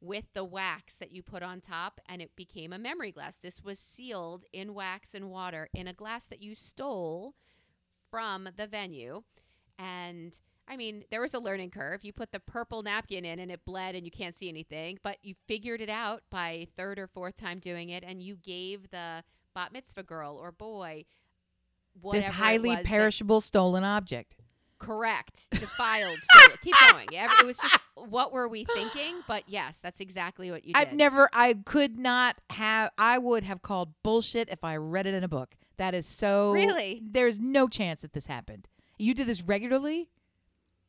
[0.00, 3.34] with the wax that you put on top and it became a memory glass.
[3.42, 7.34] This was sealed in wax and water in a glass that you stole
[8.10, 9.22] from the venue
[9.78, 10.34] and
[10.66, 12.04] I mean, there was a learning curve.
[12.04, 15.16] You put the purple napkin in and it bled and you can't see anything, but
[15.20, 19.24] you figured it out by third or fourth time doing it and you gave the
[19.54, 21.04] bat mitzvah girl or boy
[22.12, 24.36] this highly was that- perishable stolen object.
[24.78, 26.58] correct defiled stolen.
[26.62, 30.72] keep going it was just what were we thinking but yes that's exactly what you
[30.72, 31.28] did I've never.
[31.34, 32.90] I could not have.
[32.96, 35.54] I would have called bullshit if I read it in a book.
[35.76, 36.52] That is so.
[36.52, 37.02] Really?
[37.04, 38.68] There's no chance that this happened.
[38.98, 40.08] You did this regularly.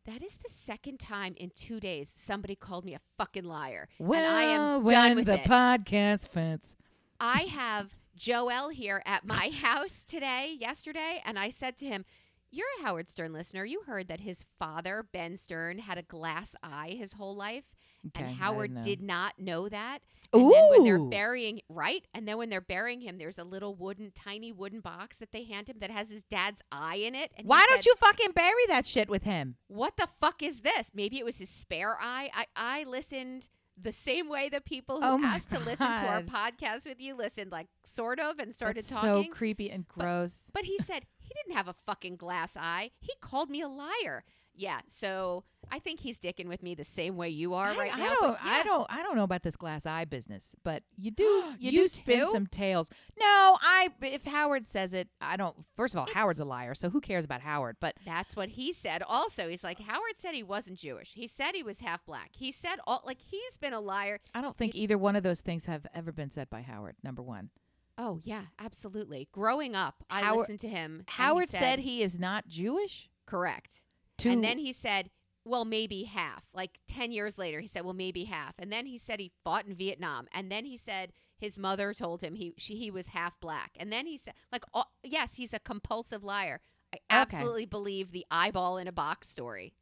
[0.05, 4.19] that is the second time in two days somebody called me a fucking liar Well,
[4.23, 6.75] and i am done with the it podcast fence.
[7.19, 7.89] I have
[8.21, 12.05] Joel here at my house today, yesterday, and I said to him,
[12.51, 13.65] You're a Howard Stern listener.
[13.65, 17.63] You heard that his father, Ben Stern, had a glass eye his whole life.
[18.07, 19.99] Okay, and Howard did not know that.
[20.33, 23.73] And then when they're burying right, and then when they're burying him, there's a little
[23.73, 27.31] wooden, tiny wooden box that they hand him that has his dad's eye in it.
[27.35, 29.55] And Why don't said, you fucking bury that shit with him?
[29.67, 30.91] What the fuck is this?
[30.93, 32.29] Maybe it was his spare eye.
[32.33, 33.47] I I listened
[33.81, 37.15] the same way that people who Oh asked to listen to our podcast with you
[37.15, 39.25] listened, like sort of, and started That's talking.
[39.25, 40.43] so creepy and But- gross.
[40.53, 42.91] But he said he didn't have a fucking glass eye.
[42.99, 44.23] He called me a liar.
[44.61, 47.91] Yeah, so I think he's dicking with me the same way you are I, right
[47.95, 48.09] I now.
[48.19, 48.33] don't.
[48.33, 48.85] but I don't.
[48.91, 51.23] I don't know about this glass eye business, but you do.
[51.59, 52.31] You, You do spin too?
[52.31, 52.89] some tales.
[53.19, 53.89] No, I.
[54.03, 55.55] If Howard says it, I don't.
[55.75, 57.77] First of all, It's- Howard's a liar, so who cares about Howard?
[57.79, 59.01] But That's what he said.
[59.01, 61.13] Also, he's like Howard said he wasn't Jewish.
[61.15, 62.29] He said he was half black.
[62.33, 64.19] He said all like he's been a liar.
[64.35, 66.97] I don't think It's- either one of those things have ever been said by Howard.
[67.03, 67.49] Number one,
[67.97, 69.27] Oh yeah, absolutely.
[69.31, 70.91] Growing up, I Howard- listened to him.
[70.99, 73.09] and he Howard said he is not Jewish.
[73.25, 73.79] correct.
[74.21, 75.09] To And then he said,
[75.43, 76.43] well, maybe half.
[76.53, 78.53] Like 10 years later, he said, well, maybe half.
[78.59, 80.27] And then he said he fought in Vietnam.
[80.33, 83.71] And then he said his mother told him he she, he was half black.
[83.77, 86.59] And then he said, like, oh, yes, he's a compulsive liar.
[86.93, 89.73] I absolutely believe the eyeball in a box story.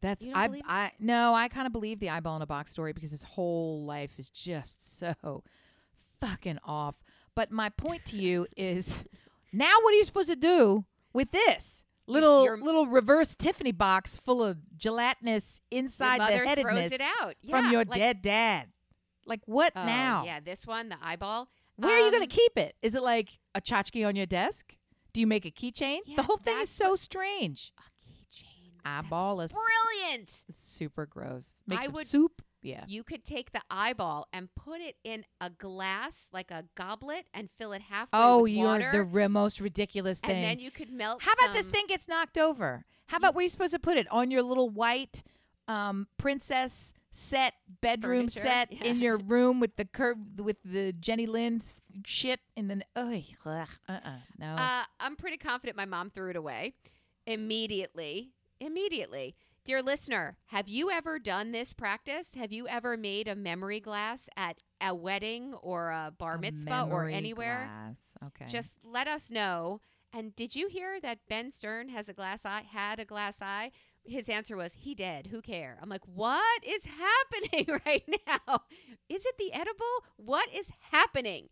[0.00, 0.62] That's I it?
[0.66, 3.84] I no, I kind of believe the eyeball in a box story because his whole
[3.84, 5.42] life is just so
[6.20, 7.02] fucking off.
[7.34, 9.04] But my point to you is
[9.52, 11.84] now what are you supposed to do with this?
[12.06, 17.36] Little your- little reverse Tiffany box full of gelatinous inside the headedness out.
[17.48, 18.72] from your like- dead dad.
[19.24, 20.24] Like what Oh, now?
[20.24, 21.48] Yeah, this one, the eyeball.
[21.76, 22.76] Where are you going Um, to keep it?
[22.82, 24.76] Is it like a tchotchke on your desk?
[25.12, 26.00] Do you make a keychain?
[26.06, 27.72] Yeah, the whole thing is so strange.
[27.78, 28.72] A keychain.
[28.84, 30.28] Eyeball is Brilliant.
[30.48, 31.54] it's super gross.
[31.66, 32.42] Make I would- soup.
[32.62, 32.84] Yeah.
[32.86, 37.50] You could take the eyeball and put it in a glass, like a goblet, and
[37.58, 39.08] fill it halfway Oh, with you're water.
[39.12, 40.30] the most ridiculous thing.
[40.36, 41.22] and then you could melt.
[41.24, 42.84] How about this thing gets knocked over?
[43.06, 45.22] How about where you supposed to put it on your little white
[45.68, 48.40] um, princess set bedroom Furniture?
[48.40, 48.84] set Yeah.
[48.84, 51.74] in your room with the curve with the Jenny Lind's
[52.06, 54.46] shit in the ugh, ugh, uh-uh, no.
[54.54, 56.74] Uh, I'm pretty confident my mom threw it away
[57.26, 58.30] immediately.
[58.60, 59.34] Immediately.
[59.64, 62.26] Dear listener, have you ever done this practice?
[62.34, 66.88] Have you ever made a memory glass at a wedding or a bar A mitzvah
[66.90, 67.70] or anywhere?
[67.70, 67.96] glass.
[68.28, 68.46] Okay.
[68.50, 69.80] Just let us know.
[70.12, 72.64] And did you hear that Ben Stern has a glass eye?
[72.68, 73.70] Had a glass eye?
[74.04, 75.28] His answer was, "He did.
[75.28, 76.82] Who care?" I'm like, "What is
[77.30, 78.62] happening right now?
[79.08, 80.04] Is it the edible?
[80.16, 81.48] What is happening?"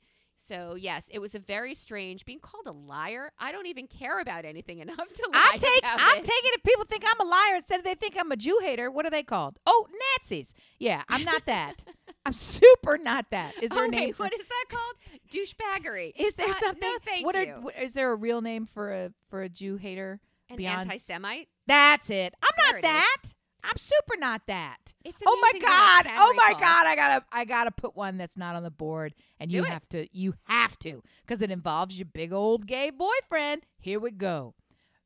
[0.46, 3.30] So yes, it was a very strange being called a liar.
[3.38, 6.22] I don't even care about anything enough to lie I take I'm it.
[6.24, 8.90] taking if people think I'm a liar instead of they think I'm a Jew hater,
[8.90, 9.58] what are they called?
[9.66, 9.86] Oh,
[10.18, 10.52] Nazis.
[10.78, 11.84] Yeah, I'm not that.
[12.26, 13.54] I'm super not that.
[13.62, 14.96] Is there oh, a name wait, for what is that called?
[15.32, 16.12] Douchebaggery.
[16.16, 16.80] Is there Uh, something?
[16.92, 17.70] No, thank what you.
[17.76, 20.20] Are, is there a real name for a for a Jew hater?
[20.50, 21.48] An beyond- anti-Semite.
[21.68, 22.34] That's it.
[22.42, 23.34] I'm There not it is.
[23.64, 24.78] I'm super not that.
[25.04, 26.12] It's Oh my amazing what I god.
[26.18, 26.60] Oh my recall.
[26.60, 26.86] god.
[26.86, 29.68] I gotta I gotta put one that's not on the board, and Do you it.
[29.68, 33.62] have to you have to because it involves your big old gay boyfriend.
[33.78, 34.54] Here we go,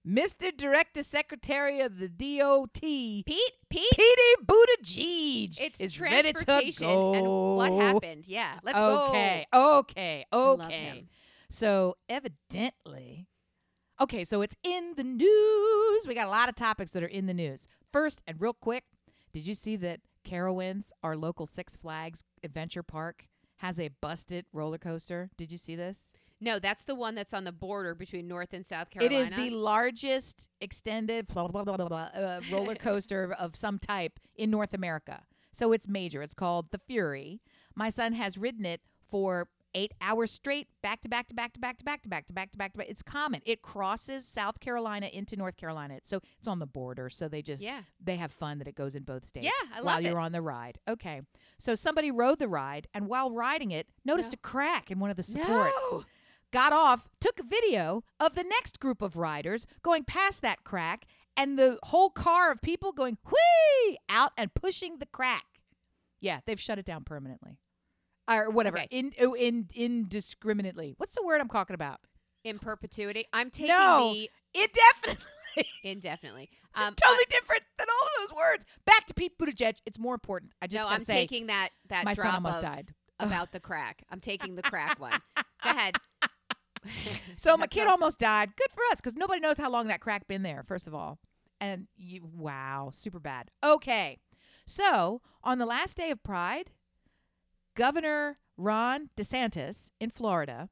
[0.07, 0.55] Mr.
[0.57, 3.53] Director Secretary of the DOT, Pete, Pete.
[3.71, 6.45] Petey Buttigieg It's is ready to
[6.79, 7.13] go.
[7.15, 8.27] and what happened.
[8.27, 9.79] Yeah, let's okay, go.
[9.79, 11.07] okay, love okay.
[11.49, 13.27] So evidently,
[14.01, 16.07] okay, so it's in the news.
[16.07, 17.67] We got a lot of topics that are in the news.
[17.95, 18.83] First, and real quick,
[19.33, 23.29] did you see that Carowinds, our local Six Flags adventure park,
[23.59, 25.31] has a busted roller coaster?
[25.37, 26.11] Did you see this?
[26.41, 29.15] No, that's the one that's on the border between North and South Carolina.
[29.15, 33.79] It is the largest extended blah, blah, blah, blah, blah, uh, roller coaster of some
[33.79, 35.23] type in North America.
[35.53, 36.21] So it's major.
[36.21, 37.43] It's called the Fury.
[37.77, 41.59] My son has ridden it for eight hours straight, back to back to back to
[41.61, 42.89] back to back to back to back to back to back.
[42.89, 43.43] It's common.
[43.45, 45.99] It crosses South Carolina into North Carolina.
[46.03, 47.11] So it's on the border.
[47.11, 47.83] So they just Yeah.
[48.01, 49.47] they have fun that it goes in both states.
[49.47, 50.79] Yeah, I love while love you're on the ride.
[50.89, 51.23] Okay.
[51.59, 54.37] So somebody rode the ride and while riding it, noticed No.
[54.37, 56.05] a crack in one of the supports No.
[56.51, 61.07] got off, took a video of the next group of riders going past that crack,
[61.37, 65.45] and the whole car of people going whee out and pushing the crack.
[66.21, 67.59] Yeah, they've shut it down permanently,
[68.29, 68.79] or whatever.
[68.79, 68.89] Okay.
[68.91, 70.95] In, oh, in indiscriminately.
[70.97, 72.01] What's the word I'm talking about?
[72.45, 73.25] in perpetuity.
[73.33, 74.13] I'm taking No.
[74.13, 75.25] the Indefinitely.
[75.83, 76.51] indefinitely.
[76.75, 78.67] Um, totally different than all of those words.
[78.85, 79.77] Back to Pete Buttigieg.
[79.87, 80.53] It's more important.
[80.61, 82.93] I just no, I'm say, taking that that my drop son almost of- died.
[83.19, 84.03] about the crack.
[84.11, 85.19] I'm taking the crack one.
[85.37, 85.97] Go ahead.
[87.37, 88.55] So my kid almost died.
[88.57, 90.63] Good for us, because nobody knows how long that crack been there.
[90.67, 91.19] First of all,
[91.61, 93.51] and you, wow, super bad.
[93.65, 94.19] Okay,
[94.67, 96.71] so on the last day of Pride,
[97.75, 100.69] Governor Ron DeSantis in Florida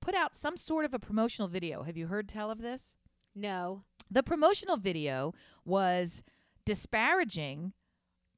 [0.00, 1.84] put out some sort of a promotional video.
[1.84, 2.96] Have you heard tell of this?
[3.34, 3.84] No.
[4.10, 5.32] The promotional video
[5.64, 6.24] was
[6.64, 7.72] disparaging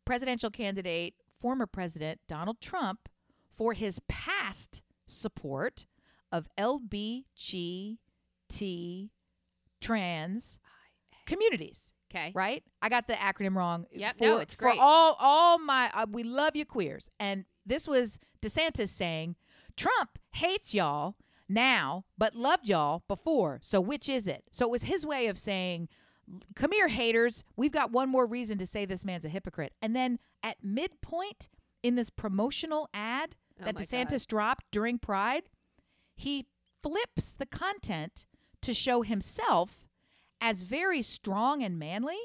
[0.04, 3.08] presidential candidate, former President Donald Trump,
[3.50, 5.86] for his past support
[6.30, 7.96] of LBGT
[9.80, 10.58] trans
[11.26, 11.92] communities.
[12.14, 12.32] Okay.
[12.34, 12.62] Right?
[12.82, 13.86] I got the acronym wrong.
[13.90, 14.76] Yep, For, no, it's great.
[14.76, 19.36] for all all my uh, we love you queers, and this was DeSantis saying
[19.76, 21.16] Trump hates y'all
[21.48, 23.58] now, but loved y'all before.
[23.62, 24.44] So which is it?
[24.50, 25.88] So it was his way of saying,
[26.54, 27.44] "Come here, haters.
[27.56, 31.48] We've got one more reason to say this man's a hypocrite." And then at midpoint
[31.82, 35.50] in this promotional ad Oh that DeSantis dropped during Pride,
[36.16, 36.46] he
[36.82, 38.26] flips the content
[38.62, 39.86] to show himself
[40.40, 42.18] as very strong and manly.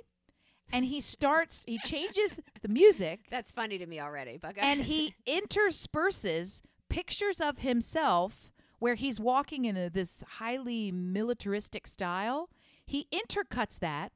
[0.72, 4.38] And he starts, he changes the music That's funny to me already.
[4.38, 11.88] But and he intersperses pictures of himself where he's walking in a, this highly militaristic
[11.88, 12.50] style.
[12.86, 14.12] He intercuts that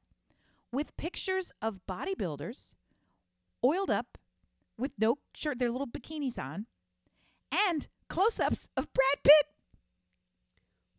[0.70, 2.74] with pictures of bodybuilders
[3.64, 4.18] oiled up
[4.78, 6.66] with no shirt, their little bikinis on,
[7.50, 9.46] and close ups of Brad Pitt.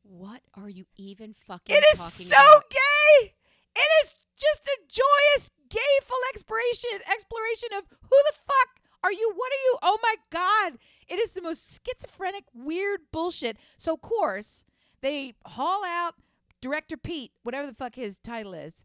[0.03, 2.69] What are you even fucking It is so about?
[2.69, 3.33] gay.
[3.75, 9.31] It is just a joyous, gayful exploration exploration of who the fuck are you?
[9.35, 9.77] What are you?
[9.81, 10.77] Oh my god!
[11.07, 13.57] It is the most schizophrenic, weird bullshit.
[13.77, 14.63] So of course
[15.01, 16.15] they haul out
[16.61, 18.83] director Pete, whatever the fuck his title is.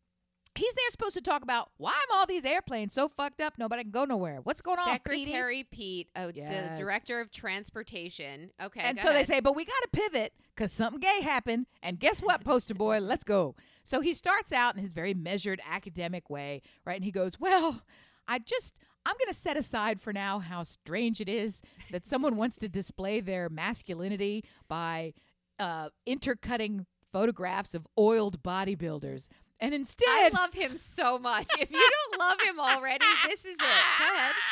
[0.58, 3.54] He's there supposed to talk about why am all these airplanes so fucked up?
[3.58, 4.40] Nobody can go nowhere.
[4.42, 6.76] What's going on, Secretary Pete, oh, Yes.
[6.76, 8.50] the director of transportation.
[8.60, 8.80] Okay.
[8.80, 11.66] And go so they say, but we got to pivot because something gay happened.
[11.80, 12.98] And guess what, poster boy?
[12.98, 13.54] Let's go.
[13.84, 16.96] So he starts out in his very measured academic way, right?
[16.96, 17.82] And he goes, well,
[18.26, 18.74] I just,
[19.06, 22.68] I'm going to set aside for now how strange it is that someone wants to
[22.68, 25.14] display their masculinity by
[25.60, 29.28] uh, intercutting photographs of oiled bodybuilders.
[29.60, 31.48] And instead, I love him so much.
[31.58, 33.58] If you don't love him already, this is it.
[33.58, 33.64] Go
[34.14, 34.32] ahead.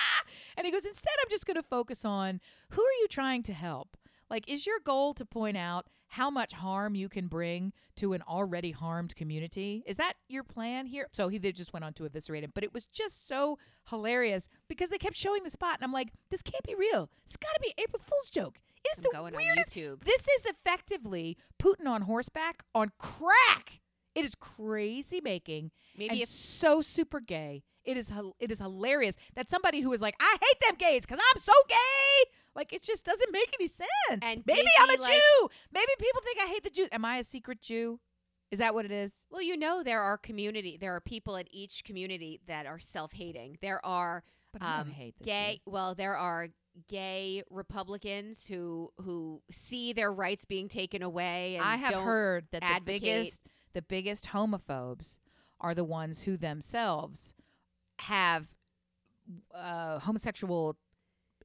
[0.59, 2.41] And he goes, instead, I'm just going to focus on
[2.71, 3.95] who are you trying to help?
[4.31, 8.23] Like, is your goal to point out how much harm you can bring to an
[8.23, 9.85] already harmed community?
[9.87, 11.09] Is that your plan here?
[11.13, 13.59] So he just went on to eviscerate him, but it was just so
[13.91, 17.11] hilarious because they kept showing the spot, and I'm like, this can't be real.
[17.27, 18.59] It's got to be April Fool's joke.
[18.85, 19.71] It is I'm the going on weirdest.
[19.73, 20.05] YouTube.
[20.05, 23.81] This is effectively Putin on horseback on crack.
[24.17, 27.63] It is crazy making Maybe and if so super gay.
[27.85, 31.21] It is it is hilarious that somebody who is like, I hate them gays because
[31.35, 32.31] I'm so gay.
[32.55, 33.89] Like it just doesn't make any sense.
[34.23, 35.49] And maybe I'm a like- Jew.
[35.71, 36.89] Maybe people think I hate the Jews.
[36.91, 38.01] Am I a secret Jew?
[38.51, 39.13] Is that what it is?
[39.31, 43.59] Well, you know there are community there are people at each community that are self-hating.
[43.61, 44.25] There are
[44.61, 45.63] um, don't hate the gay Jews.
[45.67, 46.49] well there are
[46.89, 52.63] gay Republicans who who see their rights being taken away and I have heard that
[52.63, 53.41] the biggest
[53.77, 55.19] the biggest homophobes
[55.61, 57.35] are the ones who themselves
[57.99, 58.47] have
[59.55, 60.79] uh, homosexual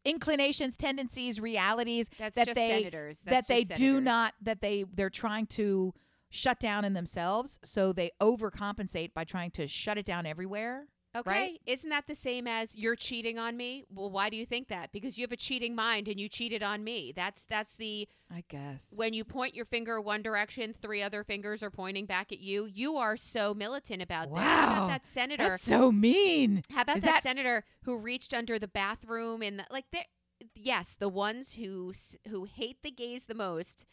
[0.06, 3.18] inclinations, tendencies, realities that's that they senators.
[3.26, 5.94] that That's they just do not that they they're trying to
[6.30, 11.30] shut down in themselves so they overcompensate by trying to shut it down everywhere Okay.
[11.30, 11.62] right?
[11.66, 13.84] Isn't that the same as you're cheating on me?
[13.94, 14.92] Well, why do you think that?
[14.94, 17.12] Because you have a cheating mind and you cheated on me.
[17.16, 21.62] That's that's the i guess when you point your finger one direction, three other fingers
[21.62, 22.66] are pointing back at you.
[22.66, 24.40] You are so militant about this.
[24.40, 24.74] How Wow.
[24.86, 25.50] about that senator?
[25.50, 29.66] that's so mean How about that, that- senator who reached under the bathroom and the,
[29.70, 30.06] like there?
[30.56, 31.94] Yes, the ones who
[32.30, 33.86] who hate the gays the most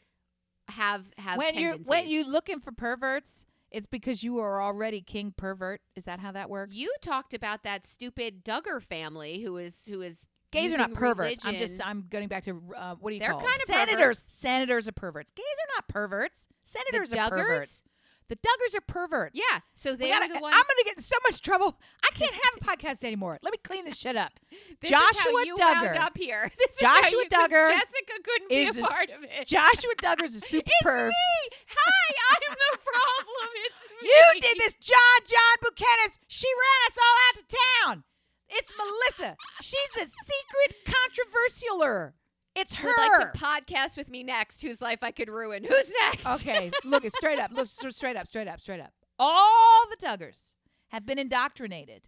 [0.68, 2.12] have have when you're when tendencies.
[2.12, 5.80] you looking for perverts it's because you are already king pervert.
[5.96, 6.76] Is that how that works?
[6.76, 11.44] You talked about that stupid Duggar family who is who is gays are not perverts.
[11.44, 14.18] I'm just i'm going back to uh, what do you They're call kinda senators.
[14.20, 14.22] perverts.
[14.32, 15.30] senators are perverts.
[15.32, 16.46] Gays are not perverts.
[16.62, 17.36] Senators the are Duggars?
[17.36, 17.82] perverts
[18.28, 20.54] the duggars are perverts Yeah, so they gotta- are the ones.
[20.56, 21.78] I'm gonna get in so much trouble.
[22.04, 23.38] I can't have a podcast anymore.
[23.42, 24.32] Let me clean this shit up.
[24.80, 25.96] This Joshua Duggar.
[25.98, 26.52] up here.
[26.58, 29.48] This Joshua you- Duggar Jessica couldn't is be a a part of it.
[29.48, 31.08] Joshua Duggar's a super it's perv.
[31.08, 31.56] me.
[31.66, 33.48] Hi, I'm the problem.
[33.66, 34.08] It's me.
[34.08, 36.14] You did this, John John Buchanan.
[36.28, 38.04] She ran us all out to town.
[38.50, 39.36] It's Melissa.
[39.60, 42.12] She's the secret controversialer.
[42.58, 42.88] It's her.
[42.88, 44.60] Would like to podcast with me next.
[44.62, 45.62] Whose life I could ruin?
[45.68, 46.26] Who's next?
[46.26, 47.52] okay, look it straight up.
[47.52, 48.92] Look straight up, straight up, straight up.
[49.18, 50.54] All the Duggars
[50.88, 52.02] have been indoctrinated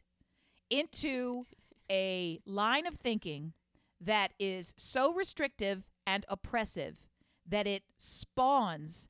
[0.69, 1.47] into
[1.91, 3.53] a line of thinking
[4.01, 6.97] that is so restrictive and oppressive
[7.47, 9.09] that it spawns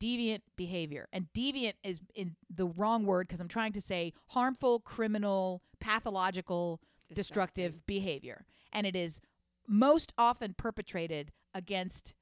[0.00, 1.08] deviant behavior.
[1.12, 6.80] And deviant is in the wrong word because I'm trying to say harmful, criminal, pathological,
[7.12, 8.44] destructive behavior.
[8.72, 9.20] And it is
[9.66, 12.14] most often perpetrated against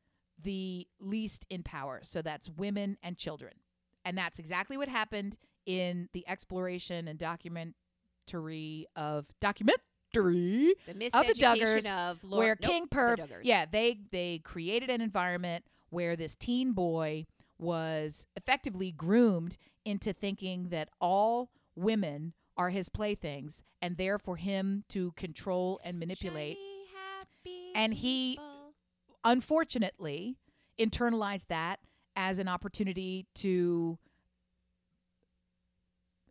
[0.43, 2.01] the least in power.
[2.03, 3.53] So that's women and children.
[4.05, 5.36] And that's exactly what happened
[5.66, 9.76] in the exploration and documentary of documentary
[10.14, 13.41] The Of the Duggars, of Lord, where nope, King the Perv, Duggars.
[13.43, 17.26] yeah, they they created an environment where this teen boy
[17.59, 24.84] was effectively groomed into thinking that all women are his playthings and there for him
[24.88, 26.57] to control and manipulate.
[26.57, 26.70] Shiny,
[27.75, 28.39] And he-
[29.23, 30.39] Unfortunately,
[30.79, 31.81] internalized that
[32.16, 33.99] as an opportunity to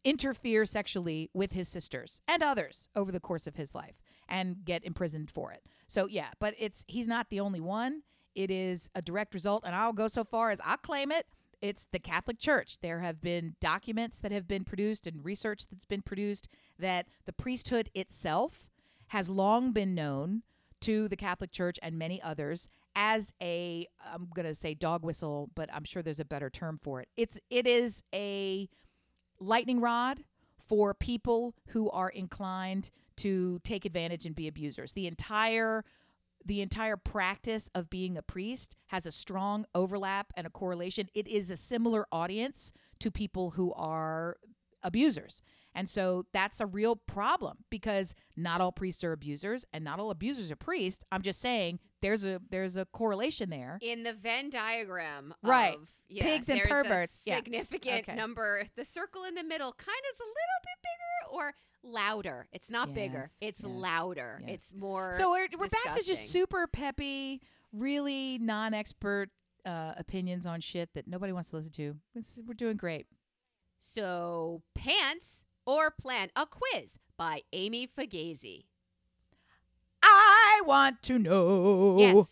[0.04, 4.84] interfere sexually with his sisters and others over the course of his life and get
[4.84, 5.64] imprisoned for it.
[5.88, 8.04] So yeah, but it's he's not the only one.
[8.34, 11.28] It is a direct result and I'll go so far as I'll claim it.
[11.62, 12.80] It's the Catholic Church.
[12.82, 16.48] There have been documents that have been produced and research that's been produced
[16.80, 18.70] that the priesthood itself
[19.08, 20.44] has long been known
[20.82, 25.50] to the Catholic Church and many others as a I'm going to say dog whistle,
[25.56, 27.10] but I'm sure there's a better term for it.
[27.16, 28.70] It's it is a
[29.40, 30.24] lightning rod
[30.58, 34.94] for people who are inclined to take advantage and be abusers.
[34.94, 35.84] The entire
[36.46, 41.10] the entire practice of being a priest has a strong overlap and a correlation.
[41.14, 44.38] It is a similar audience to people who are
[44.82, 45.42] abusers.
[45.76, 50.12] And so that's a real problem because not all priests are abusers and not all
[50.12, 51.04] abusers are priests.
[51.12, 53.78] I'm just saying there's a there's a correlation there.
[53.82, 55.76] in the Venn diagram Right.
[55.76, 57.22] of yeah, Pigs and perverts.
[57.24, 57.36] Yeah.
[57.38, 58.16] significant Okay.
[58.16, 58.64] number.
[58.76, 61.54] The circle in the middle kind of is a little bit bigger or
[61.84, 62.48] louder.
[62.52, 63.30] It's not bigger.
[63.42, 64.42] It's yes, louder.
[64.46, 64.56] yes.
[64.56, 65.14] It's more.
[65.18, 67.42] So we're, we're back to just super peppy,
[67.72, 69.30] really non-expert
[69.66, 71.96] uh, opinions on shit that nobody wants to listen to.
[72.16, 73.06] It's, we're doing great.
[73.94, 75.26] So pants
[75.70, 78.64] or plan a quiz by Amy Fugazi.
[80.02, 82.26] I want to know Yes.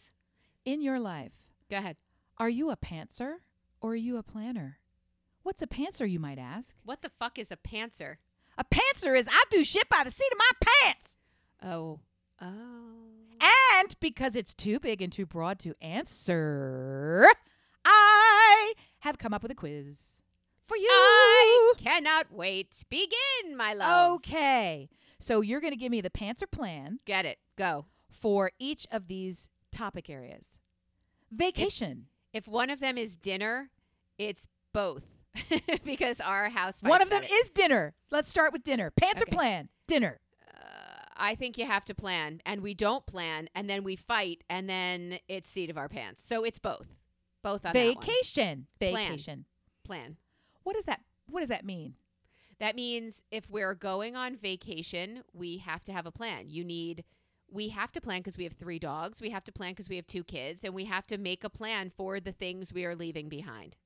[0.66, 1.34] in your life,
[1.70, 1.98] Go ahead.
[2.40, 3.36] are you a pantser
[3.80, 4.80] or are you a planner?
[5.44, 6.76] What's a pantser, you might ask?
[6.84, 8.16] What the fuck is a pantser?
[8.58, 11.16] A pantser is I do shit by the seat of my pants.
[11.62, 12.00] Oh.
[12.42, 13.76] Oh.
[13.80, 17.28] And because it's too big and too broad to answer,
[17.86, 20.20] I have come up with a quiz
[20.68, 20.88] for you.
[20.90, 22.72] I cannot wait.
[22.90, 24.16] Begin, my love.
[24.18, 24.90] Okay.
[25.20, 27.40] So you're going to give me the pantser plan Get it.
[27.58, 27.86] Go.
[28.10, 30.60] for each of these topic areas.
[31.32, 32.06] Vacation.
[32.34, 33.70] If one of them is dinner,
[34.18, 35.04] it's both
[35.84, 36.78] because our house.
[36.82, 37.32] One of them it.
[37.32, 37.94] is dinner.
[38.12, 38.92] Let's start with dinner.
[38.92, 39.32] Pantser Okay.
[39.36, 39.70] plan.
[39.88, 40.20] Dinner.
[40.48, 40.58] Uh,
[41.16, 44.70] I think you have to plan, and we don't plan, and then we fight, and
[44.70, 46.22] then it's seat of our pants.
[46.28, 46.88] So it's both.
[47.44, 48.06] Both on that one.
[48.06, 48.68] Vacation.
[48.80, 48.94] Plan.
[48.94, 49.46] Vacation.
[49.84, 50.18] Plan.
[50.68, 51.00] What does that
[51.30, 51.94] what does that mean?
[52.60, 56.50] That means if we're going on vacation, we have to have a plan.
[56.50, 57.06] You need,
[57.50, 59.22] we have to plan because we have three dogs.
[59.22, 61.50] We have to plan because we have two kids, and we have to make a
[61.50, 63.78] plan for the things we are leaving behind.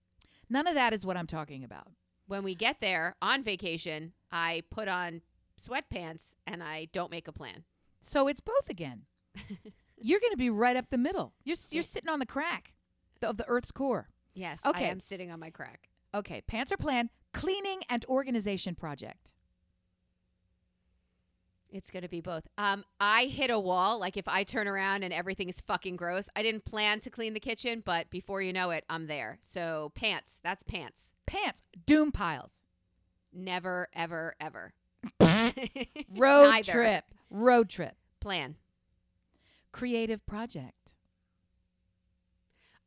[0.49, 1.89] None of that is what I'm talking about.
[2.25, 5.21] When we get there on vacation, I put on
[5.63, 7.63] sweatpants and I don't make a plan.
[7.99, 9.03] So it's both again.
[9.97, 11.33] you're going to be right up the middle.
[11.43, 12.73] You're you're sitting on the crack
[13.21, 14.09] of the earth's core.
[14.33, 14.85] Yes, Okay.
[14.85, 15.90] I am sitting on my crack.
[16.13, 19.31] Okay, pantser plan, cleaning and organization project.
[21.69, 22.43] It's going to be both.
[22.57, 23.97] Um, I hit a wall.
[23.97, 27.33] Like if I turn around and everything is fucking gross, I didn't plan to clean
[27.33, 29.39] the kitchen, but before you know it, I'm there.
[29.53, 30.39] So pants.
[30.43, 30.99] That's pants.
[31.25, 32.51] Pants, doom piles.
[33.31, 34.73] Never, ever, ever.
[35.21, 36.71] Road Neither.
[36.73, 37.05] trip.
[37.29, 37.95] Road trip.
[38.19, 38.57] Plan.
[39.71, 40.80] Creative project.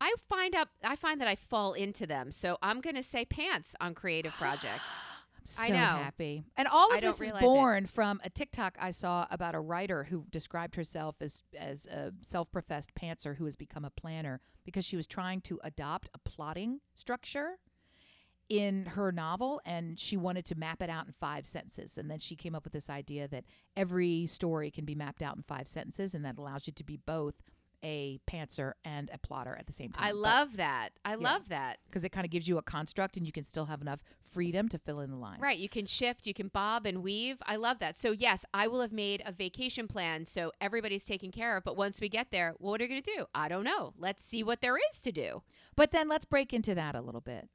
[0.05, 0.69] I find up.
[0.85, 2.31] I find that I fall into them.
[2.31, 4.83] So I'm going to say pants on creative projects.
[5.39, 6.03] I'm so I know.
[6.03, 6.45] happy.
[6.57, 7.45] And all of I this is realize it.
[7.45, 12.13] born from a TikTok I saw about a writer who described herself as as a
[12.23, 16.81] self-professed pantser who has become a planner because she was trying to adopt a plotting
[16.95, 17.59] structure
[18.49, 22.19] in her novel and she wanted to map it out in five sentences and then
[22.19, 23.45] she came up with this idea that
[23.77, 26.97] every story can be mapped out in five sentences and that allows you to be
[26.97, 27.43] both
[27.85, 30.91] a pantser and a plotter at the same time I love that.
[31.05, 31.79] I love that.
[31.87, 34.69] because it kind of gives you a construct and you can still have enough freedom
[34.71, 35.59] to fill in the lines Right.
[35.59, 37.37] You can shift, you can bob and weave.
[37.47, 37.99] I love that.
[37.99, 41.65] So, yes, I will have made a vacation plan so everybody's taken care of.
[41.65, 43.27] But once we get there, what are you going to do?
[43.35, 43.93] I don't know.
[43.99, 45.43] Let's see what there is to do.
[45.77, 47.49] But then let's break into that a little bit.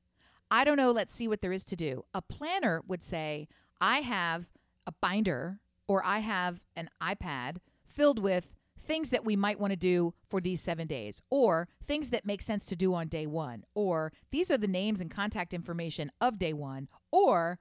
[0.52, 2.06] I don't know, let's see what there is to do.
[2.14, 3.48] A planner would say,
[3.82, 4.48] I have
[4.88, 8.56] a binder or I have an iPad filled with
[8.90, 12.42] things that we might want to do for these seven days, or things that make
[12.42, 16.40] sense to do on day one, or these are the names and contact information of
[16.40, 17.60] day one, or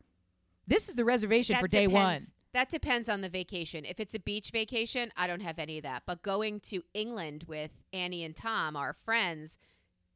[0.66, 2.32] this is the reservation That for day depends- one.
[2.54, 3.84] That depends on the vacation.
[3.84, 6.04] If it's a beach vacation, I don't have any of that.
[6.06, 9.58] But going to England with Annie and Tom, our friends,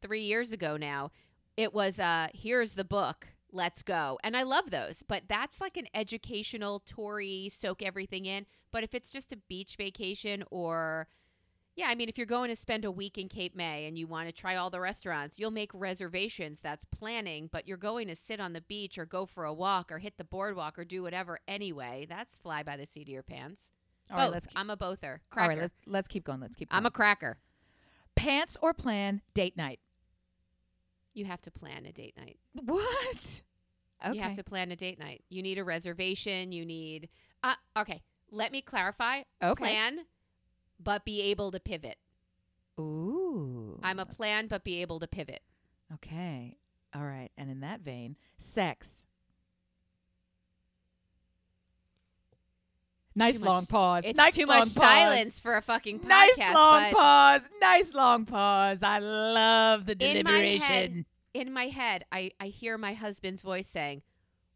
[0.01, 1.11] three years ago now,
[1.59, 4.19] it was uh here's the book let's go.
[4.25, 8.47] And I love those, but that's like an educational Tory soak everything in.
[8.71, 11.07] But if it's just a beach vacation or
[11.75, 14.07] yeah, I mean, if you're going to spend a week in Cape May and you
[14.07, 16.59] want to try all the restaurants, you'll make reservations.
[16.63, 19.91] That's planning, but you're going to sit on the beach or go for a walk
[19.91, 22.07] or hit the boardwalk or do whatever anyway.
[22.09, 23.63] That's fly by the seat of your pants.
[24.11, 24.35] All right, Both.
[24.35, 25.23] let's keep, I'm a bother.
[25.35, 26.41] all right, let's, let's keep going.
[26.41, 26.77] Let's keep going.
[26.77, 27.39] I'm a cracker.
[28.17, 29.81] pants or plan date night.
[31.15, 32.39] You have to plan a date night.
[32.65, 33.43] What?
[34.05, 34.17] Okay.
[34.17, 35.23] You have to plan a date night.
[35.29, 36.53] You need a reservation.
[36.53, 37.09] You need.
[37.45, 39.23] Uh, okay, let me clarify.
[39.43, 39.65] okay.
[39.65, 40.01] Plan,
[40.83, 41.97] but be able to pivot.
[42.81, 43.79] Ooh.
[43.83, 45.41] I'm a plan, but be able to pivot.
[45.95, 46.57] Okay.
[46.95, 47.31] All right.
[47.37, 49.07] And in that vein, sex.
[53.15, 54.05] Nice long much- pause.
[54.07, 54.83] It's nice too long much pause.
[54.85, 56.09] silence for a fucking podcast.
[56.09, 57.49] Nice long pause.
[57.61, 58.83] Nice long pause.
[58.83, 60.67] I love the In my deliberation.
[60.67, 61.05] head-
[61.35, 64.03] in my head, I, I hear my husband's voice saying,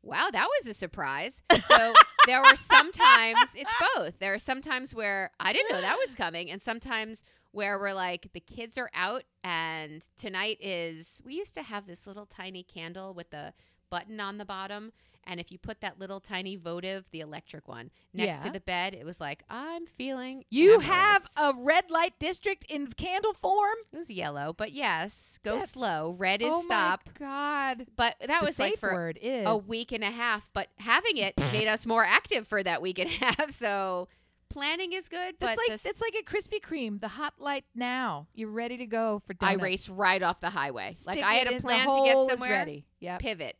[0.02, 1.40] Wow, that was a surprise.
[1.66, 1.92] So
[2.26, 4.18] there were sometimes it's both.
[4.20, 8.28] There are sometimes where I didn't know that was coming, and sometimes where we're like,
[8.32, 13.14] the kids are out, and tonight is, we used to have this little tiny candle
[13.14, 13.52] with the
[13.90, 14.92] button on the bottom.
[15.26, 18.42] And if you put that little tiny votive, the electric one, next Yeah.
[18.44, 20.44] to the bed, it was like, I'm feeling.
[20.50, 23.76] You amorous." have a red light district in candle form?
[23.92, 26.14] It was yellow, but yes, go That's- slow.
[26.18, 27.02] Red is oh stop.
[27.06, 27.86] my god.
[27.96, 30.48] But that the was like for a week and a half.
[30.52, 33.50] But having it made us more active for that week and a half.
[33.50, 34.08] So
[34.48, 38.28] planning is good, but like this, it's like a Krispy Kreme, the hot light now.
[38.32, 40.92] You're ready to go for I race right off the highway.
[40.92, 42.50] Stick like I had a plan to get somewhere.
[42.50, 42.86] ready.
[43.00, 43.20] Yep.
[43.20, 43.56] Pivot.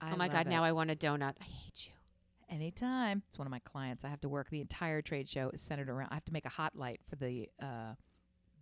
[0.00, 0.46] I oh my god!
[0.46, 0.50] it.
[0.50, 1.34] Now I want a donut.
[1.40, 1.92] I hate you.
[2.50, 3.22] Anytime.
[3.28, 4.04] It's one of my clients.
[4.04, 6.08] I have to work the entire trade show is centered around.
[6.10, 7.94] I have to make a hot light for the uh,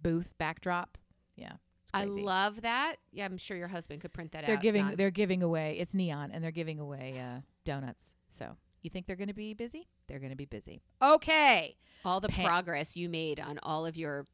[0.03, 0.99] booth backdrop.
[1.37, 2.97] Yeah, it's I love that.
[3.13, 4.63] Yeah, I'm sure your husband could print that They're out.
[4.63, 4.85] giving.
[4.87, 5.77] non- They're giving away.
[5.79, 8.13] It's neon, and they're giving away uh, donuts.
[8.31, 9.87] So you think they're going to be busy?
[10.09, 10.83] They're going to be busy.
[11.03, 11.77] Okay.
[12.05, 14.25] all the pan- progress you made on all of your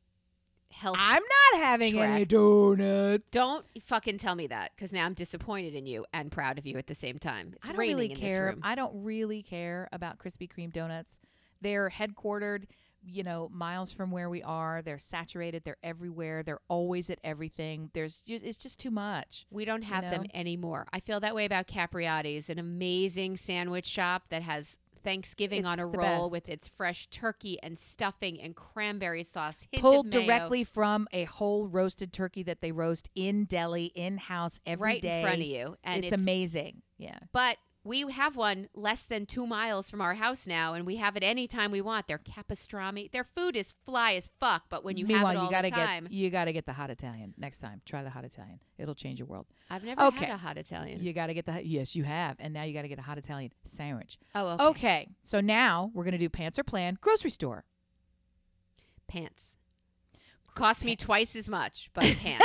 [0.83, 2.29] I'm not having any Track.
[2.29, 3.25] donuts.
[3.31, 6.77] Don't fucking tell me that because now I'm disappointed in you and proud of you
[6.79, 7.53] at the same time.
[7.57, 8.55] It's I don't really care.
[8.63, 11.19] I don't really care about Krispy Kreme donuts.
[11.61, 12.65] They're headquartered,
[13.05, 14.83] you know, miles from where we are.
[14.83, 15.63] They're saturated.
[15.65, 16.43] They're everywhere.
[16.43, 17.91] They're always at everything.
[17.95, 19.47] There's just it's just too much.
[19.51, 20.29] We don't have them know?
[20.35, 20.87] anymore.
[20.93, 25.87] I feel that way about Capriotti's, an amazing sandwich shop that has Thanksgiving on a
[25.87, 26.33] roll best.
[26.33, 29.57] with its fresh turkey and stuffing and cranberry sauce.
[29.79, 34.85] Pulled directly from a whole roasted turkey that they roast in deli, in house every
[34.85, 35.21] right day.
[35.21, 36.83] in front of you, and it's, it's, amazing.
[36.99, 37.19] Yeah.
[37.33, 41.17] But we have one less than two miles from our house now, and we have
[41.17, 42.07] it anytime we want.
[42.07, 45.45] Their capastrami, their food is fly as fuck, but when you Meanwhile, have it all
[45.47, 47.81] you gotta the time, get you gotta get the hot Italian next time.
[47.85, 48.61] Try the hot Italian.
[48.79, 49.47] It'll change your world.
[49.69, 50.27] I've never okay.
[50.27, 51.03] had a hot Italian.
[51.03, 53.53] You gotta get the yes, you have, and now you gotta get a hot Italian
[53.65, 54.19] sandwich.
[54.35, 54.65] oh, okay.
[54.65, 57.65] Okay, so now we're gonna do pants or plan grocery store.
[59.09, 59.43] Pants
[60.55, 62.45] cost me twice as much, but pants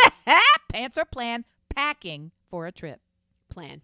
[0.70, 3.02] pants or plan packing for a trip.
[3.50, 3.82] plan.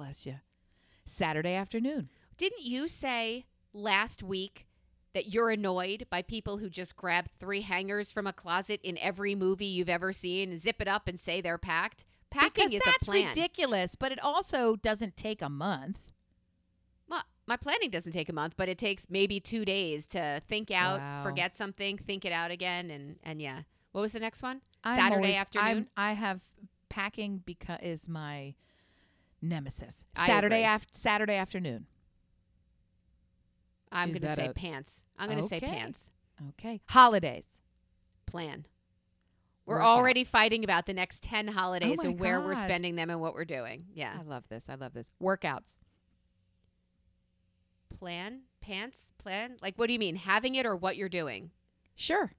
[0.00, 0.36] Bless you.
[1.04, 2.08] Saturday afternoon.
[2.38, 3.44] Didn't you say
[3.74, 4.66] last week
[5.12, 9.34] that you're annoyed by people who just grab three hangers from a closet in every
[9.34, 12.06] movie you've ever seen, zip it up, and say they're packed?
[12.30, 13.26] Packing because is that's a plan.
[13.26, 16.12] ridiculous, but it also doesn't take a month.
[17.06, 20.70] Well, my planning doesn't take a month, but it takes maybe two days to think
[20.70, 21.24] out, Wow.
[21.24, 23.62] forget something, think it out again, and and yeah.
[23.92, 24.62] What was the next one?
[24.82, 25.66] I'm Saturday always- afternoon?
[25.66, 26.40] I'm, I have
[26.88, 28.54] packing because is my
[29.42, 30.04] nemesis.
[30.14, 31.86] Saturday after Saturday afternoon.
[33.92, 34.92] I'm Is to say a- pants.
[35.18, 35.66] I'm going to say Okay.
[35.66, 36.00] pants.
[36.50, 36.80] Okay.
[36.88, 37.60] Holidays.
[38.26, 38.66] Plan.
[39.66, 39.84] We're Workouts.
[39.84, 42.64] already fighting about the next 10 holidays Oh my and where we're God.
[42.64, 43.86] spending them and what we're doing.
[43.94, 44.16] Yeah.
[44.18, 44.68] I love this.
[44.68, 45.10] I love this.
[45.22, 45.76] Workouts.
[47.98, 48.42] Plan?
[48.60, 48.96] Pants?
[49.18, 49.56] Plan?
[49.60, 50.16] Like, what do you mean?
[50.16, 51.50] Having it or what you're doing?
[51.94, 52.32] Sure.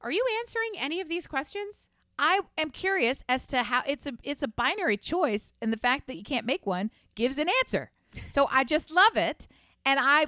[0.00, 1.74] Are you answering any of these questions?
[2.18, 6.06] I am curious as to how it's a it's a binary choice, and the fact
[6.06, 7.90] that you can't make one gives an answer.
[8.30, 9.46] So I just love it,
[9.84, 10.26] and I.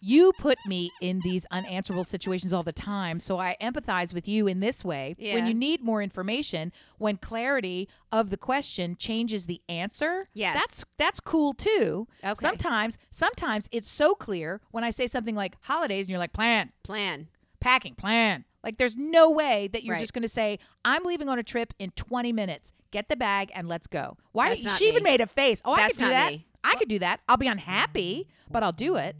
[0.00, 4.46] You put me in these unanswerable situations all the time, so I empathize with you
[4.46, 5.16] in this way.
[5.18, 5.34] Yeah.
[5.34, 10.54] When you need more information, when clarity of the question changes the answer, Yes.
[10.56, 12.06] that's that's cool too.
[12.22, 12.34] Okay.
[12.36, 16.70] Sometimes, sometimes it's so clear when I say something like holidays, and you're like, plan,
[16.84, 17.26] Plan.
[17.58, 18.44] packing plan.
[18.64, 20.00] Like there's no way that you're Right.
[20.00, 22.72] just going to say I'm leaving on a trip in 20 minutes.
[22.90, 24.16] Get the bag and let's go.
[24.32, 24.48] Why?
[24.62, 25.10] That's she even me.
[25.10, 25.60] made a face.
[25.64, 26.32] Oh, I could do that.
[26.32, 26.46] me.
[26.64, 27.20] I could do that.
[27.28, 29.14] I'll be unhappy, but I'll do it.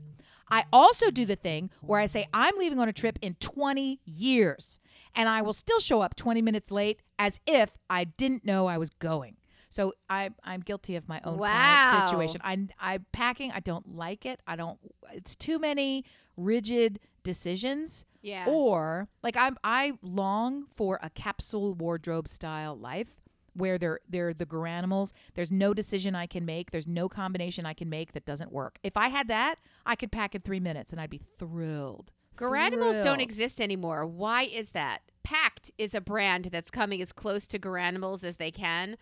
[0.51, 4.01] I also do the thing where I say I'm leaving on a trip in 20
[4.07, 4.81] years
[5.15, 8.79] and I will still show up 20 minutes late as if I didn't know I
[8.79, 9.37] was going.
[9.71, 12.07] So I I'm guilty of my own Wow.
[12.09, 12.41] situation.
[12.43, 13.53] I I packing.
[13.53, 14.41] I don't like it.
[14.47, 14.79] I don't.
[15.13, 16.07] It's too many
[16.39, 18.07] rigid decisions.
[18.23, 18.47] Yeah.
[18.49, 23.21] Or like I'm I long for a capsule wardrobe style life
[23.55, 25.13] where they're they're the garanimals.
[25.35, 26.71] There's no decision I can make.
[26.71, 28.79] There's no combination I can make that doesn't work.
[28.83, 32.13] If I had that, I could pack in three minutes and I'd be thrilled.
[32.37, 34.07] Garanimals don't exist anymore.
[34.07, 35.03] Why is that?
[35.25, 38.97] Pact is a brand that's coming as close to Garanimals as they can.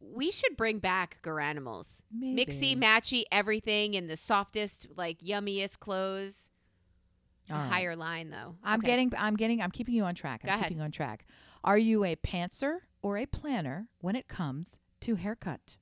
[0.00, 1.86] We should bring back Garanimals.
[2.18, 6.47] Mixy, matchy, everything in the softest, like yummiest clothes.
[7.50, 7.68] A All right.
[7.68, 8.56] higher line though.
[8.62, 8.86] I'm Okay.
[8.88, 10.40] getting I'm getting I'm keeping you on track.
[10.44, 10.64] I'm Go ahead.
[10.64, 11.26] keeping you on track.
[11.64, 15.76] Are you a pantser or a planner when it comes to haircut?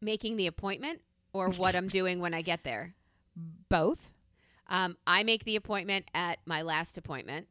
[0.00, 1.00] making the appointment
[1.32, 2.94] or what I'm doing when I get there.
[3.68, 4.12] Both.
[4.68, 7.48] Um, I make the appointment at my last appointment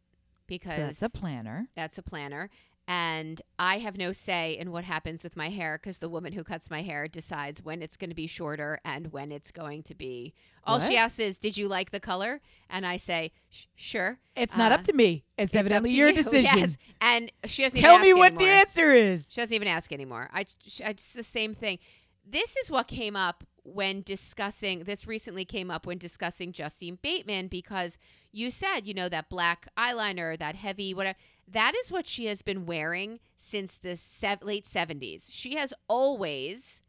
[0.47, 1.67] because So that's a planner.
[1.75, 2.49] That's a planner.
[2.88, 6.43] And I have no say in what happens with my hair because the woman who
[6.43, 9.95] cuts my hair decides when it's going to be shorter and when it's going to
[9.95, 10.33] be.
[10.63, 12.41] All she asks is, Did you like the color?
[12.69, 13.31] And I say,
[13.75, 14.19] Sure.
[14.36, 15.23] It's not Uh, up to me.
[15.38, 16.59] It's, It's evidently your you." decision.
[16.59, 16.77] Yes.
[17.01, 19.31] And she doesn't Tell me what the answer is.
[19.31, 20.29] She doesn't even ask anymore.
[20.31, 20.45] I,
[20.83, 21.79] I just the same thing.
[22.27, 27.47] This is what came up when discussing this recently came up when discussing Justine Bateman
[27.47, 27.97] because
[28.31, 31.17] you said, you know, that black eyeliner, that heavy whatever.
[31.47, 35.25] That is what she has been wearing since the sev- late 70s.
[35.29, 36.79] She has always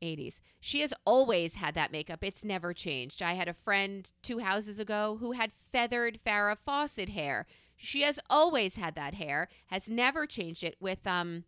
[0.00, 0.40] 80s.
[0.60, 2.22] She has always had that makeup.
[2.22, 3.22] It's never changed.
[3.22, 7.46] I had a friend two houses ago who had feathered Farrah Fawcett hair.
[7.76, 11.44] She has always had that hair, has never changed it with um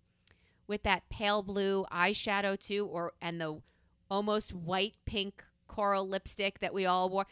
[0.69, 3.61] with that pale blue eyeshadow too or and the
[4.09, 7.27] almost white pink coral lipstick that we all wore.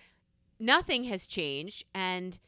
[0.58, 2.38] Nothing has changed and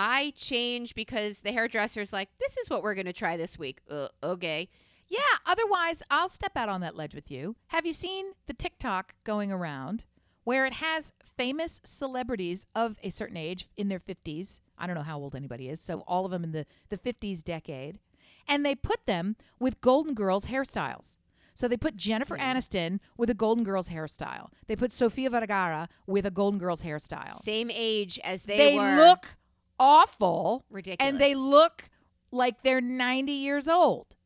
[0.00, 3.80] I change because the hairdresser's like, this is what we're going to try this week.
[3.90, 4.68] Uh, okay.
[5.08, 7.56] Yeah, otherwise I'll step out on that ledge with you.
[7.68, 10.04] Have you seen the TikTok going around
[10.44, 14.60] where it has famous celebrities of a certain age in their 50s?
[14.78, 17.42] I don't know how old anybody is, so all of them in the, the 50s
[17.42, 17.98] decade.
[18.46, 21.16] And they put them with Golden Girls hairstyles.
[21.54, 22.54] So they put Jennifer Yeah.
[22.54, 24.50] Aniston with a Golden Girls hairstyle.
[24.68, 27.42] They put Sofia Vergara with a Golden Girls hairstyle.
[27.44, 28.94] Same age as they, They, were.
[28.94, 29.36] look
[29.78, 30.98] awful ridiculous.
[31.00, 31.88] and they look
[32.30, 34.16] like they're 90 years old.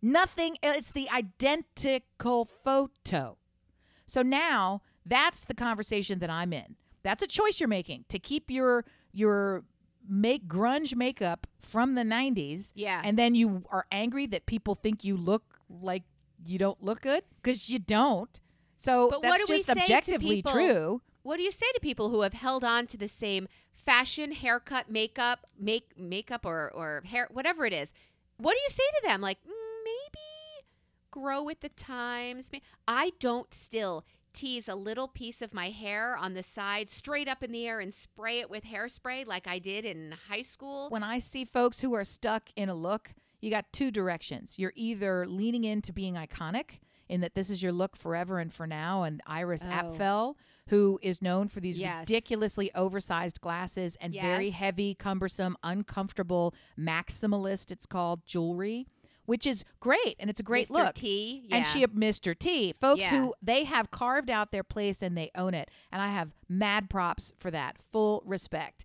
[0.00, 3.36] Nothing, it's the identical photo.
[4.06, 6.76] So now that's the conversation that I'm in.
[7.02, 9.64] That's a choice you're making to keep your your
[10.08, 13.02] make grunge makeup from the 90s Yeah.
[13.04, 16.02] and then you are angry that people think you look like
[16.44, 18.40] you don't look good because you don't.
[18.76, 21.02] So But that's just objectively people- true.
[21.22, 24.90] What do you say to people who have held on to the same fashion, haircut,
[24.90, 27.92] makeup, make makeup or or hair, whatever it is?
[28.38, 29.20] What do you say to them?
[29.20, 30.66] Like "Mm, maybe
[31.10, 32.50] grow with the times.
[32.88, 34.04] I don't still
[34.34, 37.80] tease a little piece of my hair on the side straight up in the air
[37.80, 40.88] and spray it with hairspray like I did in high school.
[40.88, 43.12] When I see folks who are stuck in a look,
[43.42, 44.58] you got two directions.
[44.58, 46.78] You're either leaning into being iconic
[47.10, 49.70] in that this is your look forever and for now, and Iris Oh.
[49.70, 50.34] Apfel,
[50.68, 52.00] who is known for these Yes.
[52.00, 58.86] ridiculously oversized glasses and very heavy, cumbersome, uncomfortable maximalist, it's called jewelry,
[59.26, 60.70] which is great and it's a great Mr.
[60.86, 60.94] look.
[60.94, 61.70] T, And yeah.
[61.72, 62.38] she, Mr.
[62.38, 63.10] T, folks Yeah.
[63.10, 65.70] who they have carved out their place and they own it.
[65.90, 67.76] And I have mad props for that.
[67.80, 68.84] Full respect.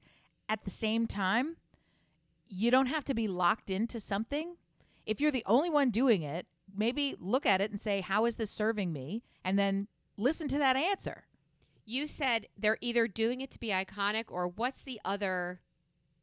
[0.50, 1.58] At the same time,
[2.48, 4.56] you don't have to be locked into something.
[5.06, 8.36] If you're the only one doing it, maybe look at it and say, How is
[8.36, 9.24] this serving me?
[9.44, 11.26] And then listen to that answer.
[11.88, 15.62] You said they're either doing it to be iconic or what's the other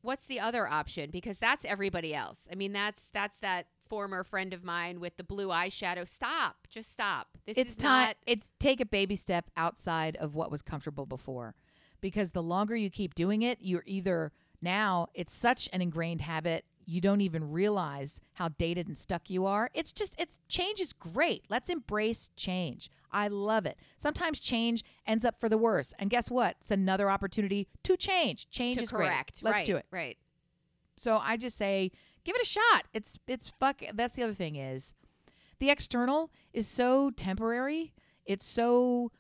[0.03, 1.11] what's the other option?
[1.11, 2.39] Because that's everybody else.
[2.53, 6.07] I mean that's that's that former friend of mine with the blue eyeshadow.
[6.07, 6.69] Stop.
[6.69, 7.29] Just stop.
[7.47, 11.07] This it's is time not it's take a baby step outside of what was comfortable
[11.07, 11.55] before.
[12.01, 16.67] Because the longer you keep doing it you're either now it's such an ingrained habit
[16.87, 19.71] you don't even realize how dated and stuck you are.
[19.75, 21.45] It's just it's change is great.
[21.49, 22.91] Let's embrace change.
[23.11, 23.79] I love it.
[23.97, 25.93] Sometimes change ends up for the worse.
[25.99, 26.57] And guess what?
[26.61, 28.51] It's another opportunity to change.
[28.51, 29.43] Change to is correct.
[29.43, 29.87] Great let's right, do it.
[29.91, 30.19] right.
[30.97, 31.91] So I just say,
[32.25, 32.85] give it a shot.
[32.93, 33.83] It's it's fuck.
[33.95, 34.95] That's the other thing is,
[35.59, 37.93] the external is so temporary.
[38.27, 39.11] It's so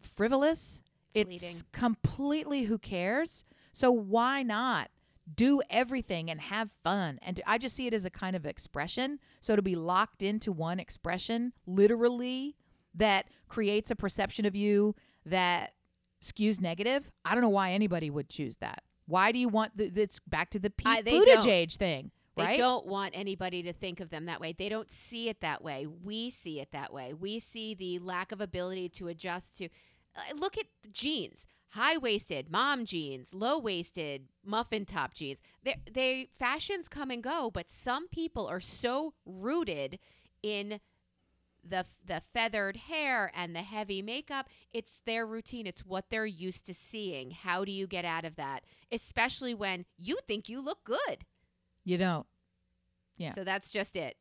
[0.00, 0.80] frivolous.
[1.14, 3.44] It's completely who cares.
[3.72, 4.88] So why not
[5.34, 7.18] do everything and have fun?
[7.22, 9.18] And I just see it as a kind of expression.
[9.40, 12.56] So to be locked into one expression, literally,
[12.94, 14.94] that creates a perception of you
[15.26, 15.74] that
[16.22, 17.10] skews negative.
[17.24, 18.82] I don't know why anybody would choose that.
[19.06, 21.44] Why do you want the, it's back to the Pete I- they don't.
[21.44, 22.10] Buttigieg thing?
[22.36, 24.54] They don't want anybody to think of them that way.
[24.56, 25.86] They don't see it that way.
[25.86, 27.12] We see it that way.
[27.12, 29.68] We see the lack of ability to adjust to.
[30.16, 31.44] Uh, look at the jeans.
[31.70, 35.38] High waisted, mom jeans, low waisted, muffin top jeans.
[35.62, 39.98] They, they fashions come and go, but some people are so rooted
[40.42, 40.80] in
[41.62, 44.48] the the feathered hair and the heavy makeup.
[44.72, 45.66] It's their routine.
[45.66, 47.30] It's what they're used to seeing.
[47.30, 48.64] How do you get out of that?
[48.90, 51.24] Especially when you think you look good.
[51.84, 52.26] You don't.
[53.16, 53.34] Yeah.
[53.34, 54.16] So that's just it.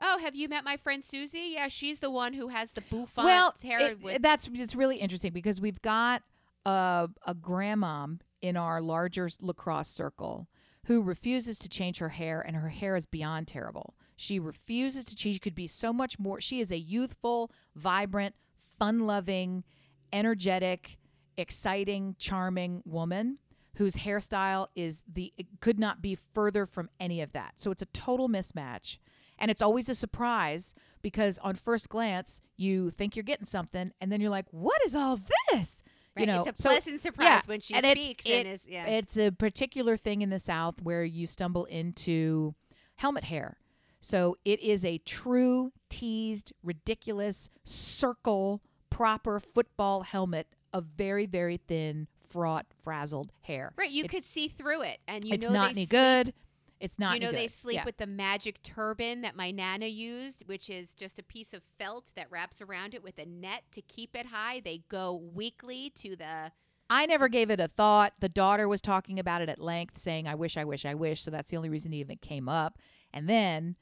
[0.00, 1.52] Oh, have you met my friend Susie?
[1.54, 3.80] Yeah, she's the one who has the bouffant well, hair.
[3.80, 6.22] it- with, that's it's really interesting because we've got
[6.64, 10.48] a a grandmom in our larger lacrosse circle
[10.86, 13.94] who refuses to change her hair, and her hair is beyond terrible.
[14.16, 15.34] She refuses to change.
[15.36, 16.40] She could be so much more.
[16.40, 18.34] She is a youthful, vibrant,
[18.78, 19.64] fun-loving,
[20.12, 20.98] energetic,
[21.36, 23.38] exciting, charming woman
[23.76, 27.52] whose hairstyle is the could not be further from any of that.
[27.56, 28.98] So it's a total mismatch.
[29.38, 34.10] And it's always a surprise because on first glance you think you're getting something and
[34.10, 35.20] then you're like, "What is all
[35.52, 35.84] this?"
[36.18, 36.20] Right?
[36.20, 36.44] You know.
[36.46, 38.86] it's a so pleasant surprise yeah, when she and it's- speaks it- and is yeah.
[38.86, 42.54] it's a particular thing in the South where you stumble into
[42.96, 43.56] helmet hair.
[44.00, 52.06] So it is a true teased, ridiculous circle proper football helmet of very, very thin,
[52.28, 53.72] fraught, frazzled hair.
[53.76, 56.32] right, you it- could see through it, and you it's know not any good.
[56.80, 57.84] It's not you know they sleep Yeah.
[57.84, 62.06] with the magic turban that my nana used, which is just a piece of felt
[62.14, 64.60] that wraps around it with a net to keep it high.
[64.60, 66.52] They go weekly to the
[66.90, 68.14] I never gave it a thought.
[68.20, 71.20] The daughter was talking about it at length, saying, I wish, I wish, I wish.
[71.20, 72.78] So that's the only reason it even came up.
[73.12, 73.76] And then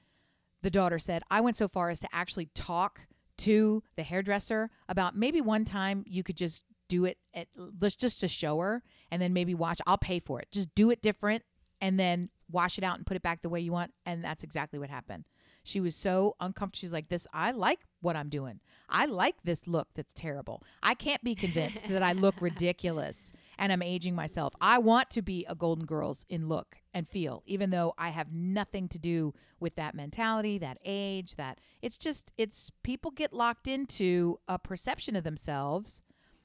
[0.62, 3.06] the daughter said, I went so far as to actually talk
[3.38, 7.48] to the hairdresser about maybe one time you could just do it at
[7.80, 10.48] let's just to show her and then maybe watch I'll pay for it.
[10.50, 11.44] Just do it different
[11.80, 13.92] and then wash it out and put it back the way you want.
[14.04, 15.24] And that's exactly what happened.
[15.62, 16.78] She was so uncomfortable.
[16.78, 18.60] She's like, This I like what I'm doing.
[18.88, 20.62] I like this look that's terrible.
[20.80, 24.54] I can't be convinced that I look ridiculous and I'm aging myself.
[24.60, 28.32] I want to be a Golden Girls in look and feel, even though I have
[28.32, 33.66] nothing to do with that mentality, that age, that it's just it's people get locked
[33.66, 36.00] into a perception of themselves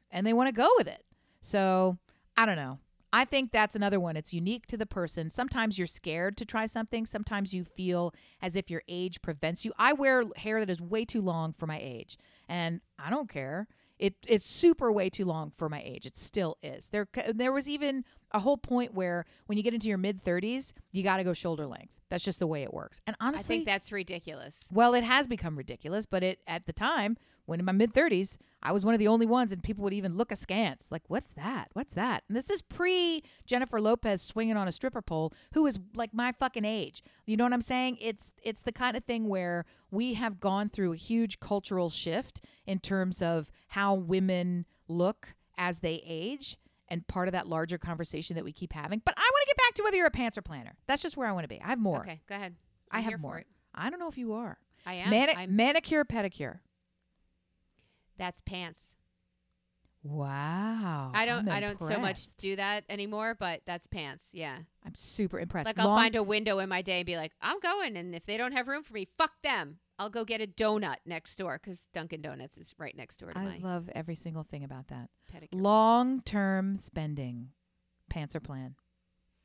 [0.10, 1.06] and they want to go with it.
[1.42, 2.00] So
[2.36, 2.80] I don't know.
[3.14, 4.16] I think that's another one.
[4.16, 5.30] It's unique to the person.
[5.30, 7.06] Sometimes you're scared to try something.
[7.06, 9.74] Sometimes you feel as if your age prevents you.
[9.78, 13.68] I wear hair that is way too long for my age, and I don't care.
[14.00, 16.06] It it's super way too long for my age.
[16.06, 16.90] It still is.
[16.90, 20.74] There there was even a whole point where when you get into your mid 30s,
[20.92, 21.94] you got to go shoulder length.
[22.10, 23.00] That's just the way it works.
[23.06, 24.56] And honestly, I think that's ridiculous.
[24.72, 28.38] well, it has become ridiculous, but it at the time, when in my mid 30s,
[28.64, 30.88] I was one of the only ones and people would even look askance.
[30.92, 31.70] Like, what's that?
[31.74, 32.24] What's that?
[32.28, 36.32] And this is pre Jennifer Lopez swinging on a stripper pole who is like my
[36.32, 37.04] fucking age.
[37.26, 37.98] You know what I'm saying?
[38.00, 42.42] It's it's the kind of thing where we have gone through a huge cultural shift
[42.66, 46.58] in terms of how women look as they age
[46.88, 49.02] and part of that larger conversation that we keep having.
[49.04, 50.76] But I want to get back to whether you're a pants or planner.
[50.88, 51.62] That's just where I want to be.
[51.62, 52.02] I have more.
[52.02, 52.56] Okay, go ahead.
[52.92, 53.44] I I'm have more.
[53.74, 54.58] I don't know if you are.
[54.86, 55.10] I am.
[55.10, 56.60] Mani- manicure, pedicure.
[58.22, 58.80] That's pants.
[60.04, 61.12] Wow.
[61.14, 61.50] I don't.
[61.50, 64.24] I'm I don't so much do that anymore, but that's pants.
[64.32, 64.58] Yeah.
[64.86, 65.66] I'm super impressed.
[65.66, 68.14] Like I'll Long- find a window in my day and be like, I'm going, and
[68.14, 69.80] if they don't have room for me, fuck them.
[69.98, 73.40] I'll go get a donut next door because Dunkin' Donuts is right next door to
[73.40, 73.62] mine.
[73.64, 75.10] I love every single thing about that.
[75.52, 77.50] Long term spending,
[78.10, 78.76] pants or plan.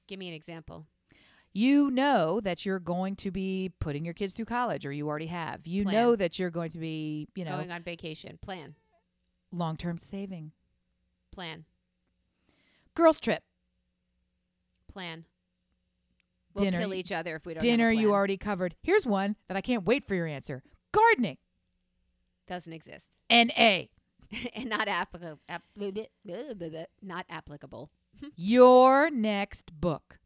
[0.07, 0.87] Give me an example.
[1.57, 5.27] You know that you're going to be putting your kids through college, or you already
[5.29, 5.67] have.
[5.67, 5.95] You Plan.
[5.95, 8.39] know that you're going to be, you know, Going on vacation.
[8.43, 8.75] Plan.
[9.51, 10.53] long term saving.
[11.33, 11.65] Plan.
[12.95, 13.43] Girls trip,
[14.93, 15.25] Plan.
[16.55, 16.81] We'll Dinner.
[16.81, 17.63] kill each other if we don't.
[17.63, 17.91] dinner.
[17.91, 18.75] Have a You already covered.
[18.83, 20.63] Here's one that I can't wait for your answer.
[20.93, 21.37] Gardening.
[22.47, 23.91] doesn't exist N A.
[24.55, 25.41] and not applicable.
[25.49, 25.63] Ap-
[27.03, 27.91] not applicable.
[28.37, 30.19] Your next book.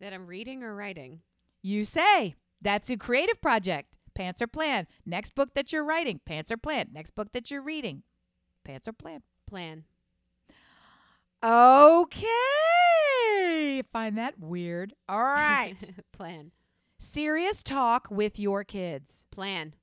[0.00, 1.20] That I'm reading or writing.
[1.62, 3.96] You say that's a creative project.
[4.14, 4.86] Pants or plan.
[5.06, 6.20] Next book that you're writing.
[6.24, 6.88] Pants or plan.
[6.92, 8.02] Next book that you're reading.
[8.64, 9.22] Pants or plan.
[9.46, 9.84] Plan.
[11.42, 12.26] Okay.
[13.92, 14.94] Find that weird.
[15.08, 15.76] All right.
[16.12, 16.50] plan.
[16.98, 19.24] Serious talk with your kids.
[19.30, 19.74] Plan.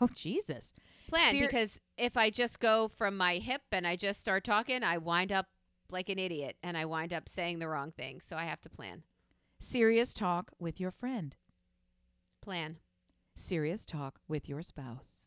[0.00, 0.72] Oh, Jesus.
[1.08, 1.32] Plan.
[1.32, 4.98] Ser- because if I just go from my hip and I just start talking, I
[4.98, 5.46] wind up
[5.90, 8.20] like an idiot and I wind up saying the wrong thing.
[8.20, 9.02] So I have to plan.
[9.62, 11.36] Serious talk with your friend.
[12.42, 12.78] Plan.
[13.36, 15.22] Serious talk with your spouse.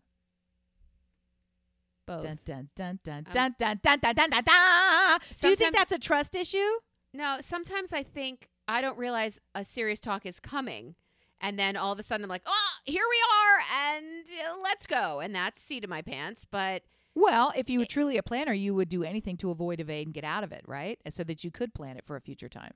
[2.05, 2.23] Both.
[2.23, 5.19] Dun dun dun dun Um, dun dun dun dun dun dun dun.
[5.41, 6.79] Do you think that's a trust issue?
[7.13, 10.95] No, sometimes I think I don't realize a serious talk is coming.
[11.41, 14.85] And then all of a sudden I'm like, oh, here we are, and uh, let's
[14.85, 15.19] go.
[15.19, 16.45] And that's seat of my pants.
[16.49, 16.83] But
[17.13, 20.13] Well, if you were truly a planner, you would do anything to avoid, evade, and
[20.13, 20.99] get out of it, right?
[21.09, 22.73] So that you could plan it for a future time.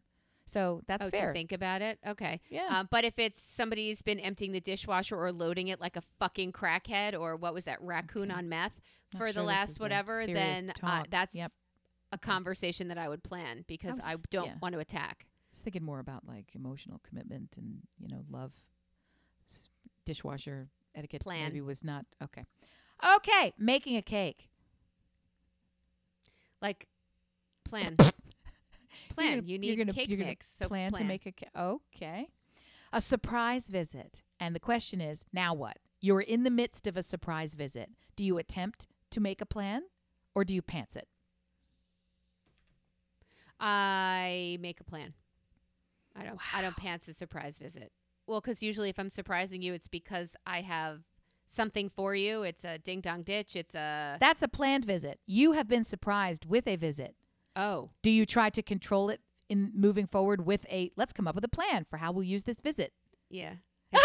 [0.50, 1.32] So that's oh, fair.
[1.34, 2.00] think about it.
[2.08, 2.42] Okay.
[2.50, 2.68] Yeah.
[2.70, 6.54] Um, but if it's somebody's been emptying the dishwasher or loading it like a fucking
[6.54, 8.38] crackhead or what was that raccoon Okay.
[8.38, 8.74] on meth
[9.14, 11.52] Not for the sure this last whatever, then uh, that's Yep.
[12.12, 14.56] a conversation that I would plan because was- I don't yeah.
[14.62, 15.26] want to attack.
[15.28, 18.52] I was thinking more about like emotional commitment and you know love.
[19.48, 19.70] S-
[20.06, 21.46] Dishwasher etiquette Plan.
[21.46, 22.46] maybe was not okay.
[23.18, 24.50] Okay, making a cake.
[26.62, 26.88] Like
[27.64, 27.96] plan.
[29.20, 29.40] Plan.
[29.40, 30.48] gonna- you need gonna- cake mix.
[30.60, 31.60] So plan, to make a.
[31.60, 32.30] Okay,
[32.92, 34.24] a surprise visit.
[34.40, 35.78] And the question is, now what?
[36.02, 37.90] You're in the midst of a surprise visit.
[38.16, 39.84] Do you attempt to make a plan,
[40.34, 41.08] or do you pants it?
[43.60, 45.14] I make a plan.
[46.16, 46.40] I don't.
[46.56, 47.92] I don't pants a surprise visit.
[48.28, 51.02] Well, because usually if I'm surprising you, it's because I have
[51.54, 52.44] something for you.
[52.44, 53.56] It's a ding dong ditch.
[53.56, 55.20] It's a That's a planned visit.
[55.26, 57.16] You have been surprised with a visit.
[57.60, 57.90] Oh.
[58.02, 61.44] Do you try to control it in moving forward with a let's come up with
[61.44, 62.94] a plan for how we'll use this visit?
[63.30, 63.54] Yeah.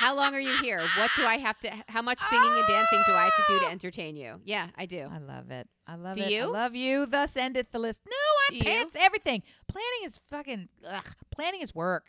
[0.00, 0.80] How long are you here?
[0.96, 1.70] What do I have to?
[1.86, 3.70] How much singing and dancing do I have to do to ah!
[3.70, 4.40] entertain you?
[4.46, 5.06] Yeah, I do.
[5.12, 5.68] I love it.
[5.86, 6.24] I love Do it.
[6.24, 6.46] I you?
[6.46, 7.04] love you.
[7.04, 8.00] Thus endeth the list.
[8.08, 8.62] No, I Do you?
[8.62, 9.42] pants everything.
[9.68, 12.06] Planning is fucking ugh, planning is work.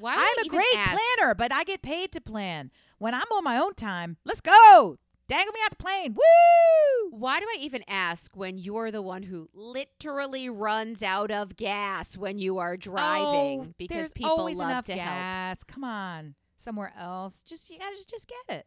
[0.00, 0.16] Why?
[0.16, 0.98] I I'm a great ask?
[0.98, 2.72] planner, but I get paid to plan.
[2.98, 4.98] When I'm on my own time, let's go.
[5.28, 6.14] Dangle me out the plane.
[6.14, 7.10] Woo!
[7.10, 12.16] Why do I even ask when you're the one who literally runs out of gas
[12.16, 13.60] when you are driving?
[13.60, 15.04] Oh, because there's people always love enough to help.
[15.06, 15.64] gas.
[15.64, 17.42] Come on, somewhere else.
[17.42, 18.66] Just you gotta just, just get it.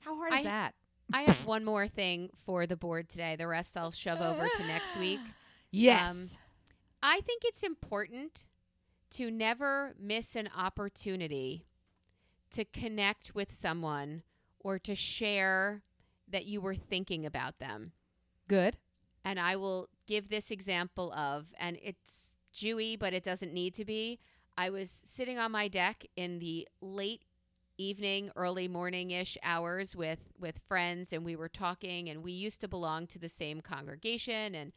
[0.00, 0.74] How hard is I- that?
[1.12, 3.36] I have one more thing for the board today.
[3.36, 5.20] The rest I'll shove over to next week.
[5.72, 6.16] Yes.
[6.16, 6.28] Um,
[7.02, 8.44] I think it's important
[9.10, 11.66] to never miss an opportunity
[12.52, 14.22] to connect with someone
[14.60, 15.82] or to share
[16.36, 17.92] that you were thinking about them.
[18.46, 18.76] Good.
[19.24, 22.12] And I will give this example of, and it's
[22.54, 24.20] Jewy, but it doesn't need to be.
[24.58, 27.22] I was sitting on my deck in the late
[27.78, 32.60] evening, early morning ish hours with, with friends, and we were talking, and we used
[32.60, 34.72] to belong to the same congregation and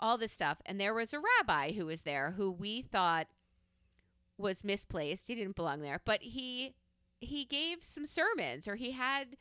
[0.00, 0.58] all this stuff.
[0.66, 3.28] And there was a rabbi who was there who we thought
[4.38, 5.28] was misplaced.
[5.28, 6.74] He didn't belong there, but he
[7.20, 9.36] he gave some sermons or he had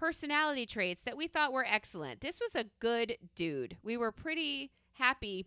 [0.00, 2.22] personality traits that we thought were excellent.
[2.22, 3.76] This was a good dude.
[3.82, 5.44] We were pretty happy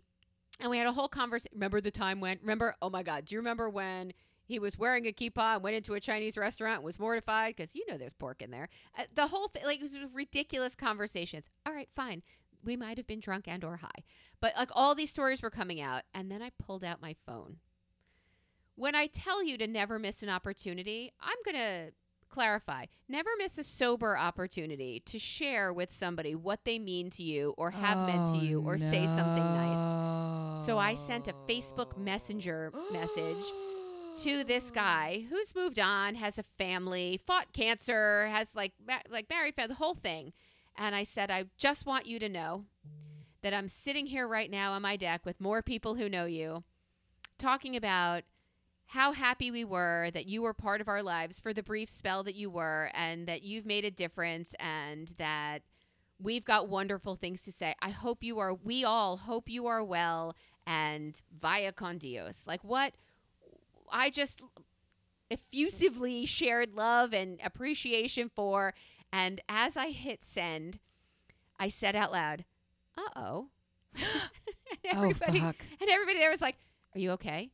[0.60, 1.50] and we had a whole conversation.
[1.54, 4.12] Remember the time when remember oh my god, do you remember when
[4.44, 7.74] he was wearing a kippah and went into a Chinese restaurant and was mortified because
[7.74, 8.68] you know there's pork in there.
[8.96, 11.46] Uh, the whole thing, like, it was ridiculous conversations.
[11.66, 12.22] All right, fine.
[12.62, 14.04] We might have been drunk and or high,
[14.40, 17.56] but like all these stories were coming out, and then I pulled out my phone.
[18.76, 21.90] When I tell you to never miss an opportunity, I'm gonna
[22.24, 22.86] clarify.
[23.08, 27.70] Never miss a sober opportunity to share with somebody what they mean to you or
[27.70, 30.66] have meant to you or say something nice.
[30.66, 33.44] So I sent a Facebook Messenger message
[34.22, 39.28] to this guy who's moved on, has a family, fought cancer, has like ma- like
[39.28, 40.32] married, the whole thing.
[40.76, 42.64] And I said, I just want you to know
[43.42, 46.64] that I'm sitting here right now on my deck with more people who know you,
[47.38, 48.24] talking about
[48.86, 52.22] how happy we were that you were part of our lives for the brief spell
[52.24, 55.60] that you were, and that you've made a difference, and that
[56.20, 57.74] we've got wonderful things to say.
[57.82, 58.54] I hope you are.
[58.54, 62.42] We all hope you are well, and via con Dios.
[62.46, 62.94] Like what?
[63.90, 64.40] I just
[65.30, 68.74] effusively shared love and appreciation for.
[69.12, 70.78] And as I hit send,
[71.58, 72.44] I said out loud,
[72.96, 73.48] "Uh oh."
[74.92, 75.56] Oh everybody, fuck.
[75.80, 76.56] and everybody there was like,
[76.94, 77.50] "Are you okay?"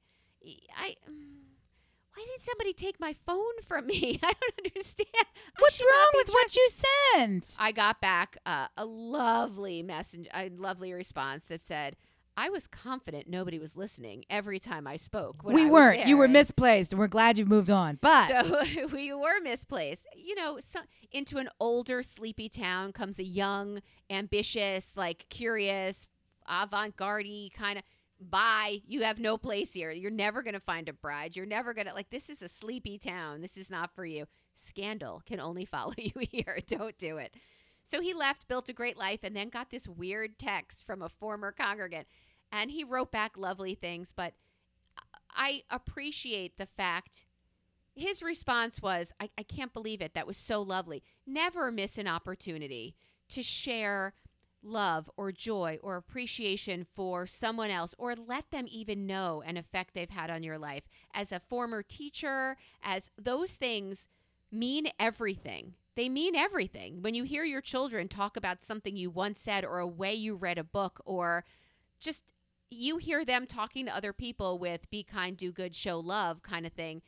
[0.77, 0.97] I.
[1.07, 4.19] why did somebody take my phone from me?
[4.23, 5.27] I don't understand.
[5.59, 7.57] What's wrong with what you sent?
[7.59, 11.97] I got back uh, a lovely message, a lovely response that said,
[12.37, 15.43] "I was confident nobody was listening every time I spoke.
[15.45, 16.07] we I weren't.
[16.07, 17.99] You were misplaced, and we're glad you've moved on.
[18.01, 20.07] But So we were misplaced.
[20.17, 20.81] You know, so,
[21.13, 26.09] into an older, sleepy town comes a young, ambitious, like curious,
[26.49, 27.85] avant-garde kind of.
[28.21, 28.83] Bye.
[28.87, 29.91] You have no place here.
[29.91, 31.37] You're never going to find a bride.
[31.37, 33.41] You're never going to like this is a sleepy town.
[33.41, 34.27] This is not for you.
[34.69, 36.59] Scandal can only follow you here.
[36.67, 37.35] Don't do it.
[37.91, 41.09] So he left, built a great life, and then got this weird text from a
[41.09, 42.07] former congregant.
[42.53, 44.35] And he wrote back lovely things, but
[45.31, 47.25] I appreciate the fact
[47.95, 50.15] his response was, I, I can't believe it.
[50.15, 51.03] That was so lovely.
[51.27, 52.95] Never miss an opportunity
[53.31, 54.15] to share
[54.63, 59.95] love or joy or appreciation for someone else or let them even know an effect
[59.95, 60.85] they've had on your life.
[61.15, 64.07] As a former teacher as those things
[64.53, 65.75] mean everything.
[65.97, 67.03] They mean everything.
[67.03, 70.35] When you hear your children talk about something you once said or a way you
[70.35, 71.45] read a book or
[71.99, 72.25] just
[72.71, 76.65] you hear them talking to other people with be kind do good show love kind
[76.65, 77.03] of thing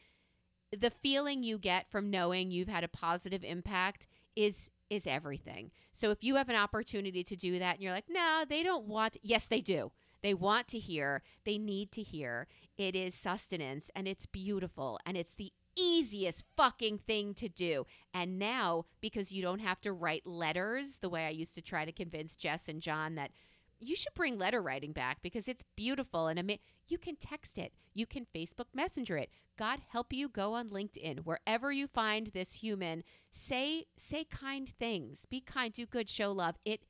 [0.77, 5.71] the feeling you get from knowing you've had a positive impact is is everything.
[5.93, 8.87] So if you have an opportunity to do that and you're like, "No, they don't
[8.87, 9.93] want." Yes, they do.
[10.23, 11.23] They want to hear.
[11.45, 12.47] They need to hear.
[12.77, 17.87] It is sustenance and it's beautiful and it's the easiest fucking thing to do.
[18.15, 21.85] And now because you don't have to write letters the way I used to try
[21.85, 23.33] to convince Jess and John that
[23.81, 26.59] you should bring letter writing back because it's beautiful and ama-
[26.93, 29.31] you can text it, you can Facebook Messenger it.
[29.59, 33.03] God help you go on LinkedIn wherever you find this human.
[33.33, 36.57] Say say kind things, be kind, do good, show love.
[36.65, 36.83] It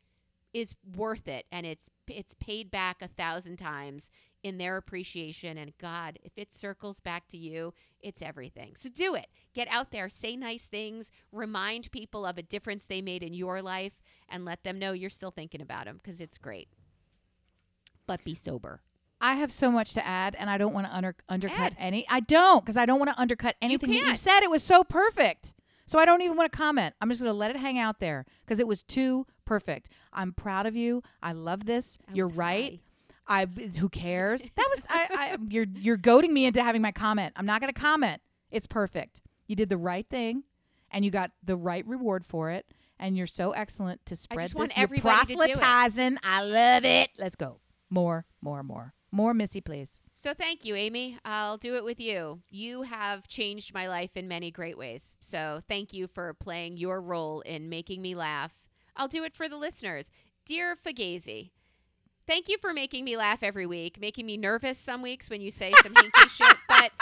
[0.53, 4.11] is worth it, and it's it's paid back a thousand times
[4.43, 5.57] in their appreciation.
[5.57, 8.75] And God, if it circles back to you, it's everything.
[8.77, 9.27] So do it.
[9.55, 13.63] Get out there, say nice things, remind people of a difference they made in your
[13.63, 16.69] life, and let them know you're still thinking about them because it's great.
[18.07, 18.81] But be sober.
[19.23, 21.77] I have so much to add, and I don't want to under, undercut Add.
[21.79, 22.05] any.
[22.09, 24.43] I don't, because I don't want to undercut anything that you said.
[24.43, 25.55] It was so perfect.
[25.87, 26.95] So I don't even want to comment.
[27.01, 29.89] I'm just going to let it hang out there because it was too perfect.
[30.13, 31.03] I'm proud of you.
[31.23, 31.99] I love this.
[32.09, 32.81] That You're right.
[33.29, 33.43] high.
[33.43, 33.47] I
[33.79, 34.43] who cares?
[34.43, 37.33] That was I, I you're you're goading me into having my comment.
[37.37, 38.21] I'm not going to comment.
[38.51, 39.23] It's perfect.
[39.47, 40.43] You did the right thing,
[40.91, 42.67] and you got the right reward for it.
[42.99, 44.59] And you're so excellent to spread just this.
[44.59, 45.59] want You're everybody to do it.
[45.59, 46.19] proselytizing.
[46.23, 47.11] I love it.
[47.19, 47.59] Let's go.
[47.91, 49.35] More, more, more, more.
[49.35, 49.91] Missy, please.
[50.15, 51.19] So thank you, Amy.
[51.25, 52.41] I'll do it with you.
[52.51, 55.03] You have changed my life in many great ways.
[55.21, 58.53] So thank you for playing your role in making me laugh.
[58.97, 60.11] I'll do it for the listeners.
[60.45, 61.51] Dear Fugazi,
[62.27, 65.51] thank you for making me laugh every week, making me nervous some weeks when you
[65.51, 66.93] say some hinky shit, but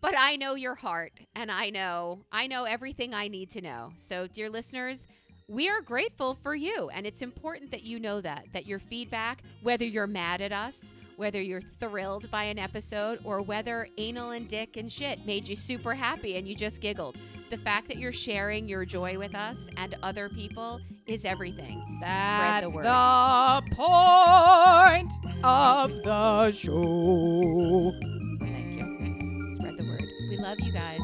[0.00, 3.92] but I know your heart and I know I know everything I need to know.
[4.08, 5.06] So dear listeners,
[5.48, 9.42] we are grateful for you and it's important that you know that that your feedback,
[9.62, 10.74] whether you're mad at us,
[11.16, 15.56] whether you're thrilled by an episode or whether anal and dick and shit made you
[15.56, 17.16] super happy and you just giggled.
[17.50, 21.82] The fact that you're sharing your joy with us and other people is everything.
[22.00, 25.10] That's the the point
[25.44, 27.92] of the show.
[28.40, 29.54] Thank you.
[29.56, 30.02] Spread the word.
[30.28, 31.00] We love you guys.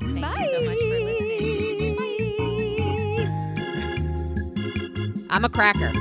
[0.00, 1.50] Thank you so much for listening.
[5.28, 5.92] I'm a cracker.